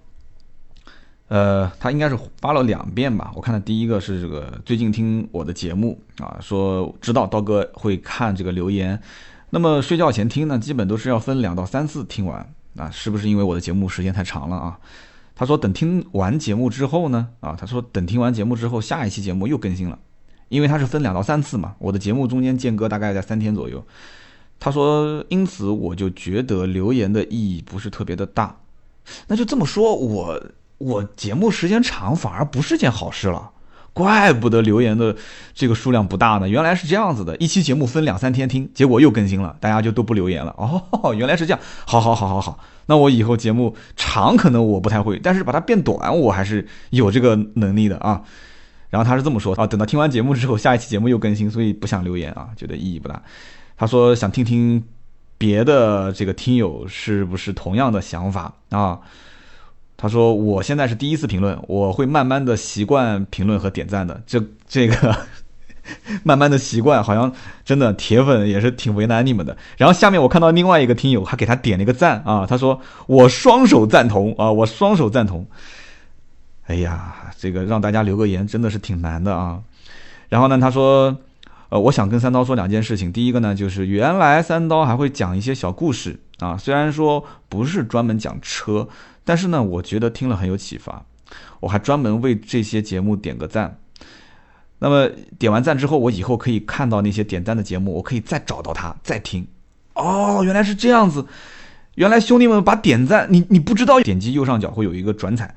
[1.27, 3.31] 呃，他应该是发了两遍吧。
[3.35, 9.01] 我看的第一个是这个最近听我的节目啊，说知道刀哥会看这个留言，
[9.49, 12.47] 那么睡觉前听呢，基本都是要分两到三次听完。
[12.75, 14.79] 啊，是不是因为我的节目时间太长了啊？
[15.35, 19.97] 他说等听完节目之后呢，啊，他说等听完节目之后，下一期节目又更新了，
[20.49, 23.83] 因为他是分两到三次嘛，我的节目中间间隔大概在三天左右。
[24.59, 28.55] 他说，因此我就觉得留言的意义不是特别的大。
[29.27, 30.41] 那就这么说，我
[30.77, 33.51] 我节目时间长反而不是件好事了。
[33.93, 35.15] 怪不得留言的
[35.53, 40.53] 这个数量不大呢，原来是这样子的，一期节目分两三天听，结果又更新了，大家就都不留言了。
[40.57, 48.21] 哦，原来是这样，好好好好好，那我以后节目长可能我不太会，但是把它变短我还是有这个能力的啊。
[48.89, 53.21] 然后他是这么说啊，等到听完节目之后，下一期节目又更新，所以不想留言啊，觉得意义不大。
[53.77, 54.83] 他说想听听
[55.37, 58.99] 别的这个听友是不是同样的想法啊。
[60.03, 64.21] 他说我现在是第一次评论，我会慢慢的习惯评论和点赞的。
[64.27, 65.15] 这这个
[66.23, 67.31] 慢慢的习惯，好像
[67.63, 69.55] 真的铁粉也是挺为难你们的。
[69.77, 75.47] 然后下面我看到另外一个听友还给他点了一个赞啊，他说我双手赞同啊，我双手赞同。
[76.65, 79.61] 哎呀，这个让大家留个言真的是挺难的啊。
[80.27, 81.17] 然后呢，他说。
[81.69, 83.11] 呃，我想跟三刀说两件事情。
[83.11, 88.87] 第一个呢，就是原来三刀还会讲一些小故事啊，虽然说不是专门讲车，
[89.23, 91.05] 但是呢，我觉得听了很有启发。
[91.59, 93.79] 我还专门为这些节目点个赞。
[94.79, 95.09] 那么
[95.39, 99.47] 点完赞之后，我以后可以看到那些点赞的节目，我可以再找到它再听。
[99.93, 101.25] 哦，原来是这样子。
[101.95, 105.55] 原来兄弟们把点赞，你你不知道，点击右上角会有一个转采。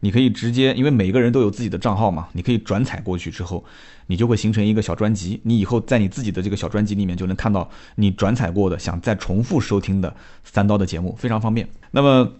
[0.00, 3.64] 你可以直接，因为每个人都有自己的账号嘛，你可以转采过去之后，
[4.06, 5.40] 你就会形成一个小专辑。
[5.42, 10.14] 你以后在你自己的这个小专辑里面就能看到你转采过的、想再重复收听的
[10.44, 11.68] 三刀的节目，非常方便。
[11.90, 12.30] 那么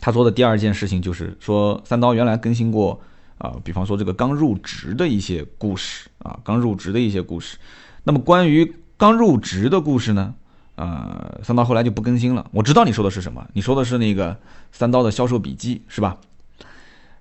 [0.00, 3.00] 他说的第二件事情就是说，三刀原来更新过
[3.38, 7.58] 啊，比方说这个刚入职的一些故事啊，刚入职的一些故事。
[8.04, 10.34] 那么关于刚入职的故事呢，
[10.76, 12.46] 呃，三刀后来就不更新了。
[12.52, 14.36] 我知道你说的是什么，你说的是那个
[14.72, 16.16] 三刀的销售笔记是吧？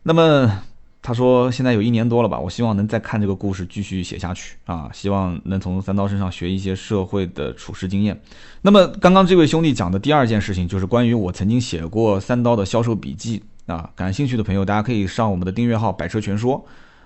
[0.03, 0.63] 那么
[1.08, 8.22] 他说现在有一年多了吧，我希望能再看这个故事继续写下去啊，希望能从三刀身上学一些社会的处事经验。
[8.62, 16.66] 那么刚刚这位兄弟讲的第二件事情就是关于我曾经写过三刀的销售笔记啊，感兴趣的朋友大家可以上我们的订阅号“百车全说”，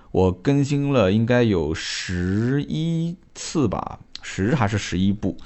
[0.09, 5.37] 我更新了应该有十一次吧，十还是十一部，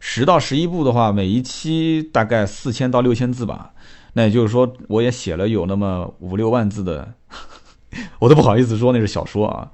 [0.00, 3.72] 十到十一部的话，每一期大概四千到六千字吧。
[4.14, 7.12] 那也就是说，我也写了有那么五六万字的，
[8.18, 9.70] 我都不好意思说那是小说啊。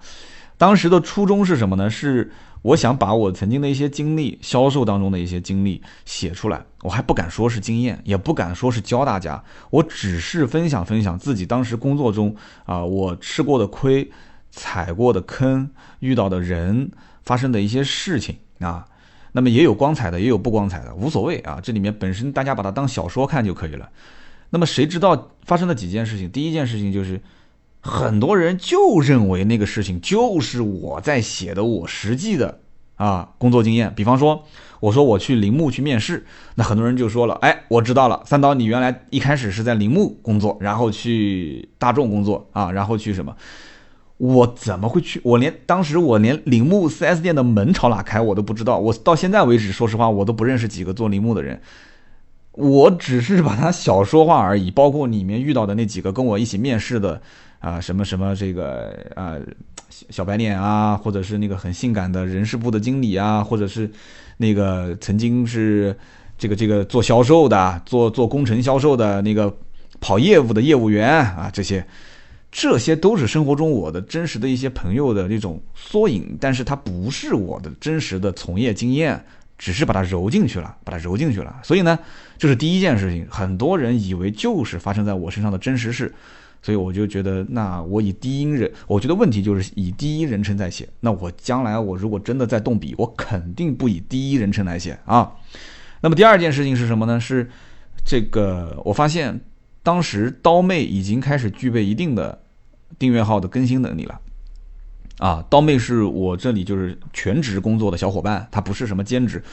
[0.57, 1.91] 当时的初衷是什么呢？
[1.91, 2.31] 是
[2.63, 6.65] 我想把我曾经的一些经历，销售当中的一些经历写出来。
[6.83, 12.35] 我还不敢说是经验，也不敢说是教大家，我只是分享分享自己当时工作中
[12.65, 14.09] 啊，我吃过的亏、
[14.51, 16.91] 踩过的坑、遇到的人、
[17.25, 18.87] 发生的一些事情啊。
[19.33, 21.59] 那么也有光彩的，也有不光彩的，无所谓啊。
[21.61, 23.91] 这里面本身大家把它当小说看就可以了。
[24.51, 26.31] 那么谁知道发生了几件事情？
[26.31, 27.21] 第一件事情就是，
[27.87, 32.61] 很多人就认为那个事情就是我在写的，我实际的
[32.97, 33.93] 啊工作经验。
[33.95, 34.43] 比方说，
[34.81, 36.25] 我说我去铃木去面试，
[36.55, 43.37] 那很多人就说了，哎，我知道了，三刀，你原来一开始是在铃木工作，然后去大众工作啊，然后去什么？
[44.17, 45.21] 我怎么会去？
[45.23, 48.79] 我连当时我连铃木 4S 店的门朝哪开我都不知道。
[48.79, 51.61] 我到现在为止，说实话，我都不认识几个做铃木的人。
[52.53, 57.21] 我只是把它小说化而已，包括里面遇到的那几个跟我一起面试的
[57.65, 59.39] 啊，什么什么这个啊
[60.11, 63.91] 小白脸啊，或者是那个很性感的人事部的经理啊，或者是
[64.37, 65.97] 那个曾经是
[66.37, 69.51] 这个这个做销售的，做做工程销售的那个
[69.99, 71.83] 跑业务的业务员啊，这些
[72.53, 79.19] 这些都是生活中我的真实的一些朋友的这种缩影，但是它不是我的真实的从业经验。
[79.57, 81.61] 只是把它揉进去了，把它揉进去了。
[81.63, 81.97] 所以呢，
[82.37, 83.25] 这是第一件事情。
[83.31, 86.13] 很多人以为就是发生在我身上的真实事，
[86.65, 90.89] 所以我就觉得，那我以第一人，我觉得问题就是以第一人称在写。
[91.01, 95.31] 那我将来我如果真的在动笔，我肯定不以第一人称来写啊。
[96.01, 97.21] 那么第二件事情是什么呢？
[97.21, 97.51] 是
[98.03, 99.39] 这个，我发现
[99.83, 102.41] 当时刀妹已经开始具备一定的
[102.99, 104.19] 订阅号的更新能力了。
[105.19, 109.45] 啊，刀妹是我这里就是全职工作的小伙伴，她不是什么兼职，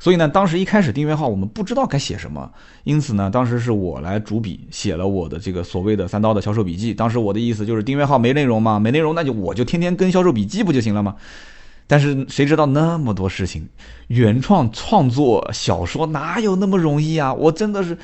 [0.00, 2.50] 所以呢，当时一开始订阅号我们不知道该写什么，
[2.84, 6.94] 因此呢，当时是我来主笔写了我的这个所谓的三刀的销售笔记。
[6.94, 11.14] 当时我的意思就是订阅号没内容嘛，没内容那就我就天天跟销售笔记不就行了吗？
[11.86, 13.68] 但是谁知道那么多事情，
[14.06, 17.32] 原创创作小说哪有那么容易啊？
[17.34, 17.98] 我真的是。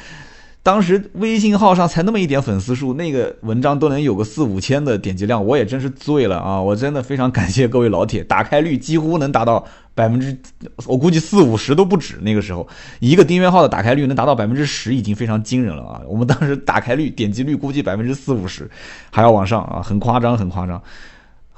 [0.67, 6.61] 当时微信号上才那么一点粉丝数，那个文章都能有个四五千的点击量，我也真是醉了啊！
[6.61, 9.65] 我真的非常感谢各位老铁，打开率几乎能达到
[9.95, 10.37] 百分之，
[10.85, 12.17] 我估计四五十都不止。
[12.21, 12.67] 那个时候，
[12.99, 16.01] 一个订阅号的打开率能达到百分之十，已经非常惊人了啊！
[16.09, 18.69] 我们当时打开率、点击率估计百分之四五十，
[19.13, 20.83] 还要往上啊，很夸张，很夸张。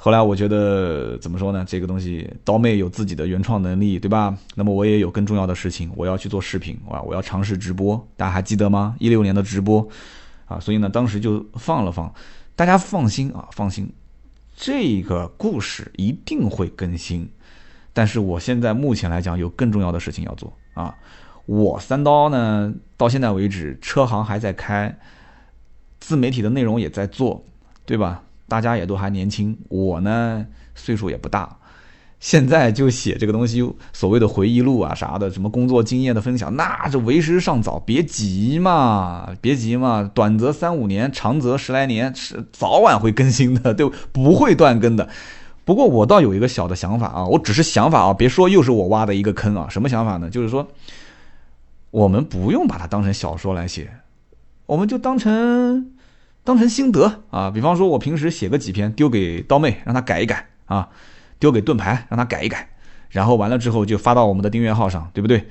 [0.00, 1.64] 后来我觉得怎么说呢？
[1.66, 4.32] 这个东西刀妹有自己的原创能力，对吧？
[4.54, 8.94] 那么我也有更重要的事情，我要去做视频啊，我要尝试直播，大家还记得吗？
[9.00, 9.86] 一六年的直播
[10.46, 12.14] 啊，所以呢，当时就放了放。
[12.54, 13.92] 大家放心啊，放心，
[14.56, 17.28] 这个故事一定会更新。
[17.92, 20.94] 但是我现在目前来讲，有更重要的事情要做啊。
[21.46, 24.96] 我三刀呢，到现在为止，车行还在开，
[25.98, 27.44] 自媒体的内容也在做，
[27.84, 28.22] 对吧？
[28.48, 31.56] 大家也都还年轻，我呢岁数也不大，
[32.18, 45.08] 现在就写这个东西，所谓的回忆录啊啥的，什么工作经验的分享，那这为时尚早，别急嘛，别急嘛，短则三五年，长则十来年，是早晚会更新的， 对，不会断更的。
[45.64, 49.68] 不过我倒有一个小的想法啊，我只是想法啊，别说又是我挖的一个坑啊。
[49.68, 50.30] 什么想法呢？
[50.30, 50.66] 就是说，
[51.90, 53.90] 我们不用把它当成小说来写，
[54.64, 55.92] 我们就当成
[56.48, 57.50] 当成心得啊。
[57.50, 60.88] 比方说，我平时写个几篇，丢给刀妹，让她改一改啊。
[61.38, 62.70] 丢给盾牌，让她改一改，
[63.10, 65.46] 然后完了之后就发到我们的订阅号上，对不对？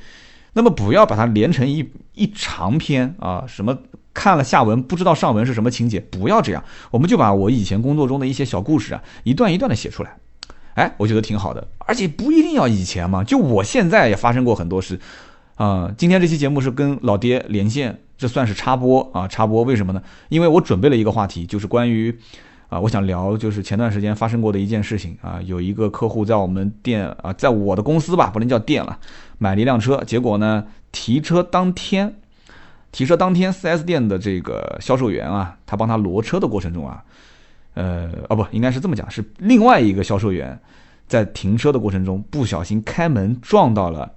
[0.53, 3.77] 那么不要把它连成一一长篇啊，什么
[4.11, 6.63] 看了下文不知道上文是什么情节，不要这样。
[6.89, 10.17] 我们就把我以前工作中的一些小故事啊，一段一段的写出来，
[10.73, 11.67] 哎，我觉得挺好的。
[11.77, 14.99] 而且不一定要以前嘛，就我现在也发生过很多事
[15.57, 15.93] 啊。
[15.97, 20.01] 今天这期节目是跟老爹连线，这算是插播啊，插播为什么呢？
[20.29, 22.17] 因为我准备了一个话题，就是关于。
[22.69, 28.99] 啊，我想聊就是前段时间发生过的一件事情啊，有一个客户在我们店啊，在我的公司吧，不能叫店了，
[29.37, 32.15] 买了一辆车，结果呢，提车当天，
[32.91, 37.01] 提车当天，4S 店的这个销售员啊，他帮他挪车的过程中啊，
[37.75, 40.59] 呃，哦不，应该是这么讲，是另外一个销售员
[41.07, 44.11] 在停车的过程中不小心开门撞到了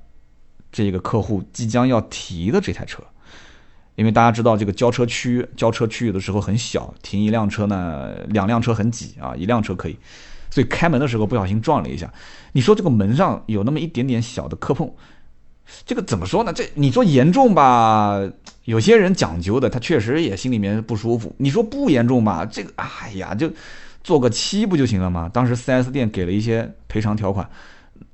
[0.73, 3.03] 这个客户即将要提的这台车。
[3.97, 9.97] 因为大家知道这个交车区交车区域的时候很小，停一辆车呢，两辆车很挤啊，一辆车可以，
[10.51, 12.11] 所以开门的时候不小心撞了一下。
[12.53, 14.91] 你说这个门上有那么一点点小的磕碰，
[15.85, 16.53] 这个怎么说呢？
[16.53, 18.19] 这你说严重吧，
[18.65, 21.35] 有些人讲究的，他确实也心里面不舒服。
[21.37, 23.53] 你说不严重吧，这个哎呀，就
[24.03, 25.29] 做个漆不就行了吗？
[25.31, 27.47] 当时 4S 店给了一些赔偿条款。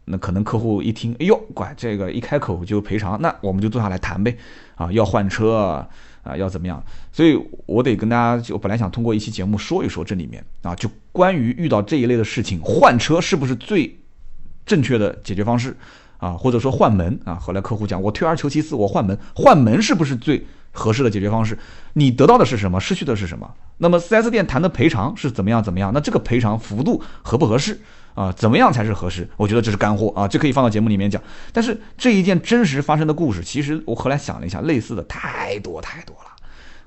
[0.07, 4.37] 那可能客户一听，哎呦，乖，这个一开口就赔偿，那我们就坐下来谈呗，
[4.77, 5.57] 啊，要换车
[6.23, 6.83] 啊，要怎么样？
[7.13, 7.37] 所以
[7.67, 13.99] 我得跟大家，就本来想通过一期节目说一说这里面啊，就关于遇到这一类的事情，换车是不是最
[14.65, 15.77] 正确的解决方式
[16.19, 16.33] 啊？
[16.33, 17.35] 或者说换门啊？
[17.35, 21.59] 后来客户讲，我退而求其次，我换门，换门是不是最合适的解决方式？
[21.95, 22.79] 你得到的是什么？
[22.79, 23.51] 失去的是什么？
[23.79, 25.61] 那么 4S 店谈的赔偿是怎么样？
[25.61, 25.93] 怎么样？
[25.93, 27.81] 那这个赔偿幅度合不合适？
[28.17, 29.29] 啊，怎么样才是合适？
[29.37, 31.23] 我觉得这是干货啊，这可以放到节目里面讲。
[31.53, 36.31] 但是这一件真实发生的故事，其实我后来想了一下，类似的太多太多了。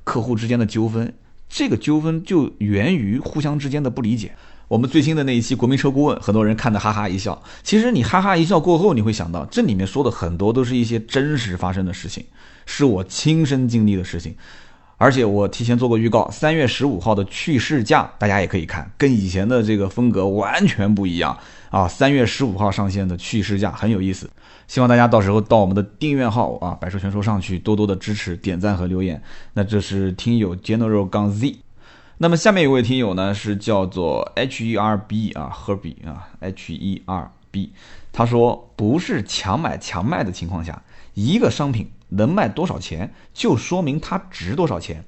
[0.03, 1.13] 客户之间的纠纷，
[1.47, 4.33] 这个纠纷就源于互相之间的不理解。
[4.67, 7.41] 我们最新的那一期国民车顾问，很多人看的哈哈一笑。
[7.63, 12.25] 其实你哈哈一笑过后，你会想到这里面说的很多都是一些真实发生的事情，
[12.65, 14.35] 是我亲身经历的事情。
[14.99, 21.37] 而且我提前做过预告，三月十五号的去试驾，大家也可以看，跟以前的这个风格完全不一样
[21.69, 21.87] 啊！
[21.87, 24.29] 三月十五号上线的去试驾很有意思，
[24.67, 29.23] 希望大家到时候到我们的订阅号啊，百车全说上去多多的支持、点赞和留言。
[29.53, 31.59] 那这是听友 General 杠 Z，
[32.17, 37.71] 那么下面一位听友呢是叫做 H E R B 啊，Herb 啊，H E R B，
[38.11, 40.81] 他说不是强买强卖的情况下，
[41.13, 41.89] 一个商品。
[42.09, 45.03] 能卖多少钱，就说明它值多少钱。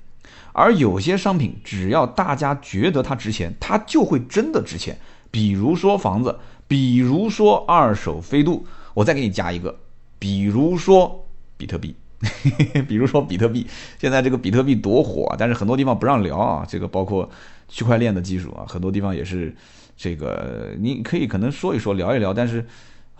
[0.54, 4.98] 而有些商品，只要大家觉得它值钱，它就会真的值钱。
[5.32, 6.38] 比如说房子，
[6.68, 9.80] 比如说二手飞度，我再给你加一个，
[10.20, 11.26] 比如说
[11.56, 11.96] 比特币，
[12.88, 13.66] 比如说比特币。
[13.98, 16.66] 现在这个比特币多火啊，但是很多地方不让聊啊。
[16.68, 17.30] 这个包括
[17.70, 19.56] 区块链的技术啊，很多地方也是
[19.96, 22.66] 这个，你可以可能说一说，聊一聊，但是。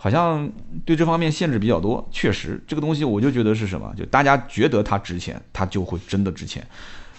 [0.02, 0.50] 好像
[0.84, 6.66] 对这方面限制比较多，确实这个东西我就觉得是什么，就大家觉得它值钱，它就会真的值钱。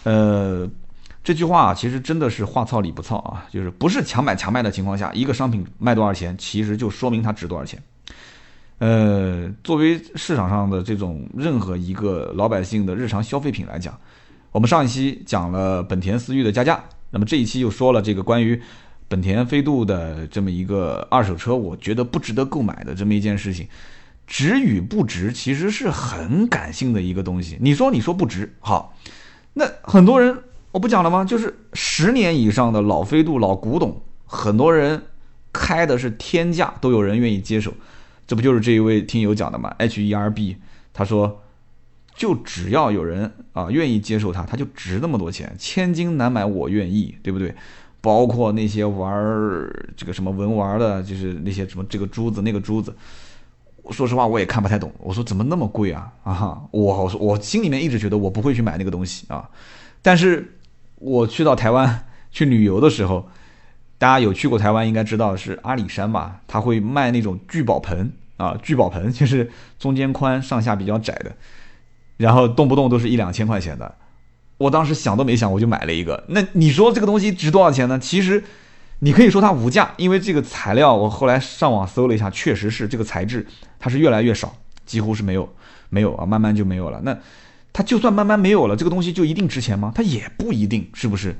[0.03, 0.69] 呃，
[1.23, 7.81] 这句话其实真的是话糙理不糙啊，就是不是强买强卖的情况下，一个商品卖多少钱，其实就说明它值多少钱。
[8.79, 13.97] 呃，作为市场上的这种任何一个老百姓的日常消费品来讲，
[14.51, 18.61] 我们上一期讲了本田思域的加价，那么这一期又说了这个关于。
[19.14, 23.68] 本田飞度的这么一个二手车，我觉得不值得购买的这么一件事情，
[24.26, 27.55] 值与不值其实是很感性的一个东西。
[27.61, 28.97] 你说你说不值，好，
[29.53, 30.36] 那很多人
[30.72, 31.24] 我不讲了吗？
[31.24, 35.03] 就是十年以上的老飞度老古董，很多人
[35.51, 37.72] 开的是天价，都有人愿意接受。
[38.26, 40.57] 这不就是这一位听友讲的吗？H E R B，
[40.91, 41.43] 他说，
[42.16, 47.53] 就只要有人啊愿意接受它，它就值那么多钱，千金难买我愿意，对不对？
[48.04, 49.10] 包括那些玩
[49.95, 52.93] 这个什么文玩的，就是那些什么这个珠子那个珠子，
[53.91, 54.91] 说实话我也看不太懂。
[54.99, 56.12] 我说怎么那么贵啊？
[56.24, 59.49] 啊，我我心里面一直觉得我不会去买那个东西啊。
[60.01, 60.54] 但是
[60.95, 63.26] 我去到台湾去旅游的时候，
[63.97, 66.41] 大家有去过台湾应该知道是阿里山吧？
[66.45, 69.49] 他会卖那种聚宝盆啊，聚宝盆就是
[69.80, 71.32] 中间宽上下比较窄的，
[72.18, 73.95] 然后动不动都是一两千块钱的。
[74.64, 76.24] 我当时想都没想，我就买了一个。
[76.30, 77.99] 那你说这个东西值多少钱呢？
[77.99, 78.41] 其实，
[78.99, 83.45] 你可以说它无价，因为这个材料我后来上网搜了一下，确实是这个材质
[83.78, 84.55] 它是越来越少，
[84.86, 85.53] 几乎是没有
[85.89, 87.01] 没有啊，慢慢就没有了。
[87.03, 87.18] 那
[87.74, 89.91] 它就算慢慢没有了，这个东西就一定值钱吗？
[89.93, 91.36] 它也不一定，是不是？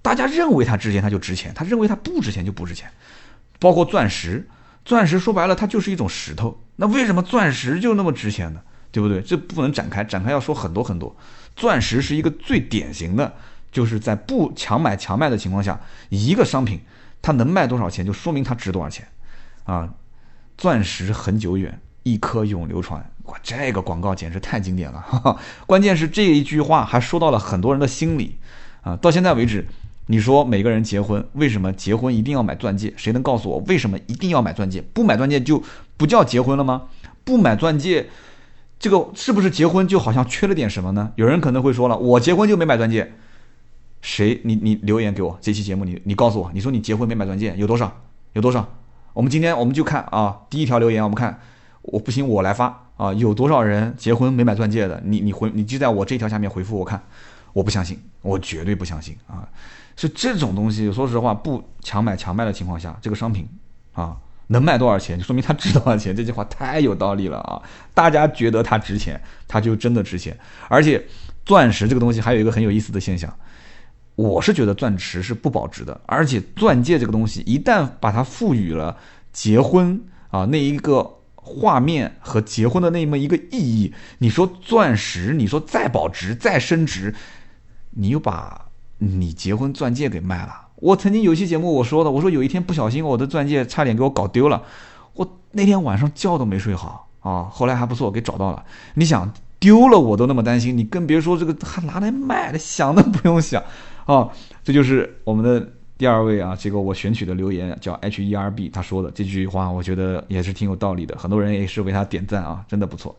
[0.00, 2.88] 大家认为它值钱，它就值钱；他认为它不值钱，就不值钱。
[3.58, 4.48] 包括钻石，
[4.84, 8.60] 钻石说白了它就是一种石头，那为什么钻石就那么值钱呢？
[8.90, 9.20] 对不对？
[9.22, 11.14] 这不能展开，展开要说很多很多。
[11.56, 13.34] 钻石是一个最典型的，
[13.70, 16.80] 就是在不强买强卖的情况下，一个商品。
[17.24, 19.06] 它能卖多少钱，就说明它值多少钱，
[19.62, 19.88] 啊，
[20.58, 23.00] 钻石恒久远，一颗永流传。
[23.26, 25.00] 哇，这个广告简直太经典了。
[25.00, 28.38] 哈 哈关键是这一句话还说到了很多人的心里，
[28.80, 29.64] 啊，到现在为止，
[30.06, 32.92] 你说每个人结婚，为什么结婚一定要买钻戒？
[32.96, 34.82] 谁能告诉我为什么一定要买钻戒？
[34.92, 35.62] 不买钻戒就
[35.96, 36.88] 不叫结婚了吗？
[37.22, 38.08] 不买钻戒，
[38.82, 41.12] 这个是不是结婚就好像缺了点什么呢？
[41.14, 43.12] 有人可能会说了，我结婚就没买钻戒。
[44.00, 44.40] 谁？
[44.42, 47.96] 你你留言给我这期节目，你你告诉我，你说你结婚没买钻戒有多少？
[48.32, 48.68] 有多少？
[49.12, 51.38] 我们今天我们就看啊，第一条留言我们看，
[51.82, 55.00] 我不行我来发啊，有多少人结婚没买钻戒的？
[55.04, 57.00] 你你回你就在我这条下面回复我看，
[57.52, 59.48] 我不相信，我绝对不相信啊！
[59.94, 63.48] 是这种东西，说实话不强买强卖的情况下，这个商品
[63.92, 64.16] 啊
[64.48, 66.14] 能卖多少钱， 就说明它值多少钱。
[66.14, 67.62] 这句话太有道理了啊！
[67.94, 70.36] 大家觉得它值钱，它就真的值钱。
[70.68, 71.04] 而且
[71.44, 73.32] 钻石这个东西还有一个很有意思的现象。
[74.14, 78.94] 我是觉得钻石是不保值的，而且钻戒这个东西一旦把它赋予了
[79.32, 79.98] 结婚
[80.30, 87.14] 啊那一个画面和结婚的那么一个意义，你说钻石，你说再保值再升值，
[87.90, 88.66] 你又把
[88.98, 90.61] 你结婚钻戒给卖了。
[90.82, 94.60] 我曾经有期节目我说的，我说有一天不小心我的钻戒差点给我搞丢了，
[95.14, 98.64] 我那天晚上觉都没睡好啊，后来还不错给找到了。
[98.94, 103.62] 你想丢了我都那么担心，你更别说这个还拿来卖了，想都不用想。
[104.06, 104.28] 啊，
[104.64, 105.64] 这就是我们的
[105.96, 113.16] 第二位啊，这个我选取的留言叫 H E R B，他说的这句话，我觉得也是挺有道理的，很多人也是为他点赞啊，真的不错。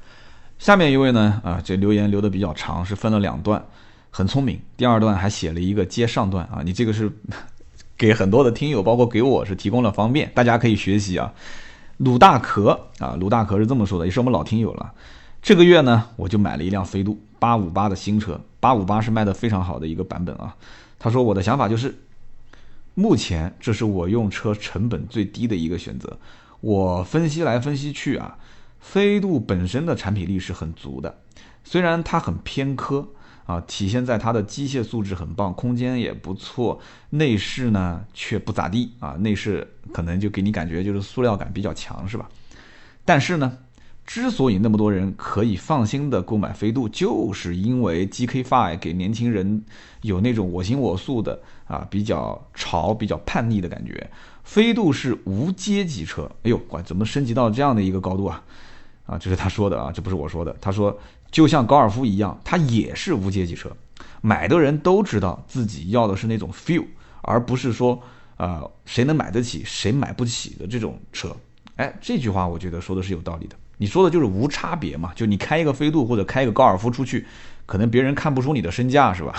[0.60, 3.64] 下面一位呢，啊，这留言留的比较长，是分了两段，
[4.10, 4.60] 很聪明。
[4.76, 7.10] 第二段还写了一个接上段啊，你这个是
[7.98, 11.34] 给很多的听友，包括给我是提供了方便，大家可以学习啊。
[11.98, 14.94] 鲁大壳啊，鲁大壳是这么说的，也是我们老听友了。
[15.42, 20.56] 这个月呢，我就买了一辆飞度八五八的新车，八五八是卖的非常好的一个版本啊。
[20.98, 21.94] 他说我的想法就是，
[22.96, 26.18] 目前这是我用车成本最低的一个选择。
[26.62, 28.38] 我分析来分析去啊，
[28.80, 31.20] 飞度本身的产品力是很足的，
[31.64, 33.08] 虽然它很偏科
[33.46, 36.80] 啊，体现在它的机械素质很棒，空间也不错，
[37.10, 42.30] 内饰呢却不咋地啊，内饰可能就给你感觉就是塑料感比较强，是吧？
[43.06, 43.58] 但是呢。
[44.06, 49.64] 之所以那么多人可以放心的购买飞度，就是因为 GK5 给年轻人
[50.02, 54.10] 有那种我行我素的啊，比较潮、比较叛逆的感觉。
[54.44, 58.44] 飞度是无阶级车，哎呦，管怎么升级到这样的一个高度啊？
[59.06, 60.54] 啊，这是他说的啊，这不是我说的。
[60.60, 61.00] 他说，
[61.34, 63.76] 就像高尔夫一样，它也是无阶级车，
[64.22, 66.86] 买的人都知道自己要的是那种 feel，
[67.24, 68.00] 而不是说
[68.38, 71.36] 啊谁能买得起谁买不起的这种车。
[71.76, 73.56] 哎，这句话我觉得说的是有道理的。
[73.78, 75.12] 你说的就是无差别嘛？
[75.16, 77.26] 就你开一个飞度或者开一个高尔夫出去，
[77.66, 79.34] 可能别人看不出你的身价是吧？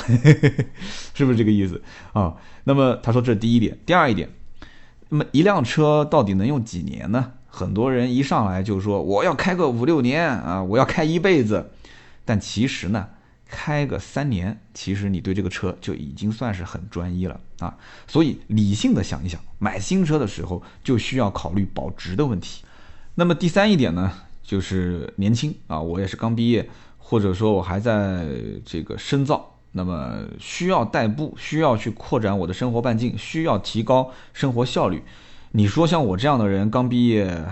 [1.15, 1.81] 是不是这个意思
[2.13, 2.35] 啊？
[2.65, 4.29] 那么他说这是第一点，第二一点，
[5.11, 7.31] 那么一辆车到底能用几年呢？
[7.47, 11.71] 很多人一上来就说我要开个五六年啊，我要开一辈子。
[12.25, 13.09] 但其实呢，
[13.47, 17.77] 开个三年，其实你对这个车就已经算是很专一了啊。
[18.07, 22.65] 所以理性的想一想，买新车的时候就需要考虑保值的问题。
[23.15, 24.11] 那么第三一点呢，
[24.43, 26.69] 就是年轻啊，我也是刚毕业，
[26.99, 28.27] 或者说我还在
[28.65, 35.03] 这个深造，那么需要代步，需要去扩展我的生活半径，需要提高生活效率。
[35.53, 37.45] 你说像我这样的人刚毕业，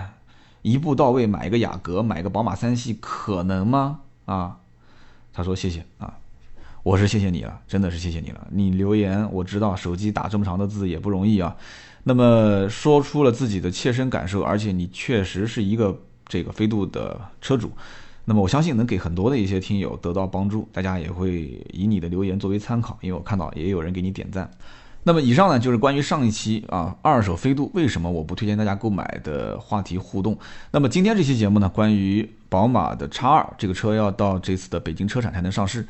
[0.63, 4.01] 一步到位买一个雅阁，买个宝马三系，可能吗？
[4.25, 4.59] 啊，
[5.33, 6.13] 他说谢谢啊，
[6.83, 8.47] 我是谢谢你了，真的是谢谢你了。
[8.51, 11.55] 你留言我知道，手机打这么长的字也不容易啊。
[12.03, 17.71] 那么说出了自己的切身感受，而且你确实是一个这个飞度的车主，
[18.25, 24.51] 那么我相信能给很多的一些听友得到帮助，大家也会以你的留言作为参考，因为我看到也有人给你点赞。
[25.03, 30.37] 那么以上呢就是关于上一期啊二手飞度为什么我不推荐大家购买的话题互动。
[30.71, 35.85] 那么今天这期节目呢，关于宝马的叉二这个车要到这次的北京车展才能上市。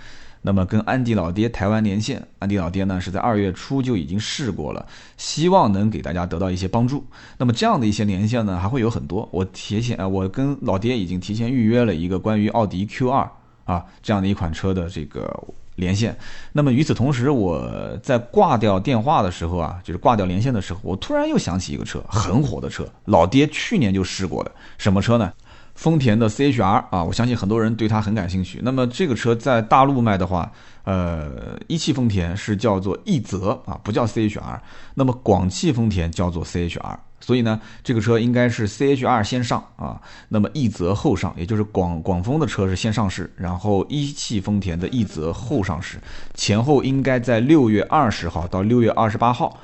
[0.46, 4.86] 那么跟安迪老爹台湾连线，安迪老爹呢是在二月初就已经试过了，
[5.16, 7.06] 希望能给大家得到一些帮助。
[7.38, 13.30] 那么这样的一些连线呢还会有很多，我提前呃我跟老爹已经提前预约了一个关于奥迪 Q 二
[13.64, 15.34] 啊这样的一款车的这个
[15.76, 16.16] 连线。
[16.52, 25.32] 那么与此同时，我在挂掉电话的时候啊，就是挂掉连线的时候，我突然又想起一个车，很火的车，老爹去年就试过的，什么车呢？
[25.76, 28.60] 丰田的 CHR 啊，我相信很多人对它很感兴趣。
[28.62, 30.52] 那么这个车在大陆卖的话，
[30.84, 34.60] 呃，一汽丰田是叫做奕泽啊，不叫 CHR。
[34.94, 36.96] 那么广汽丰田叫做 CHR。
[37.26, 45.98] 所以呢，这个车应该是 CHR 先上啊，那么奕泽后上，也就是广广丰的车是先上市，然后一汽丰田的奕泽后上市，
[46.34, 49.58] 前后应该在六月二十号到六月二十八号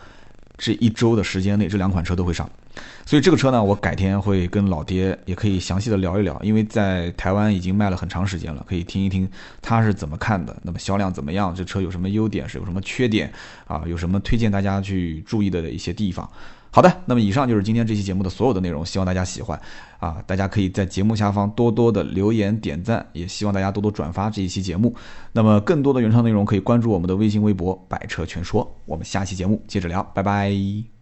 [0.58, 2.50] 这一周的时间内，这两款车都会上。
[3.06, 9.30] 所以这个车呢，我改天会跟老爹也可以详细的聊一聊，因为在台湾已经卖了很长时间了，可以听一听
[9.62, 13.30] 他是怎么看的，那么销量怎么样，这车有什么优点，是有什么缺点
[13.68, 16.30] 啊，有什么推荐大家去注意的一些地方。
[16.72, 19.60] 好的，那么以上就是今天这期节目的所有的内容，希望大家喜欢
[20.00, 20.24] 啊！
[20.28, 24.94] 大家可以在节目下方多多的留言点赞，也希望大家多多转发这一期节目。
[25.32, 28.76] 那么更多的原创内容可以关注我们的微信微博“百车全说”。
[28.86, 30.99] 我们下期节目接着聊，拜拜。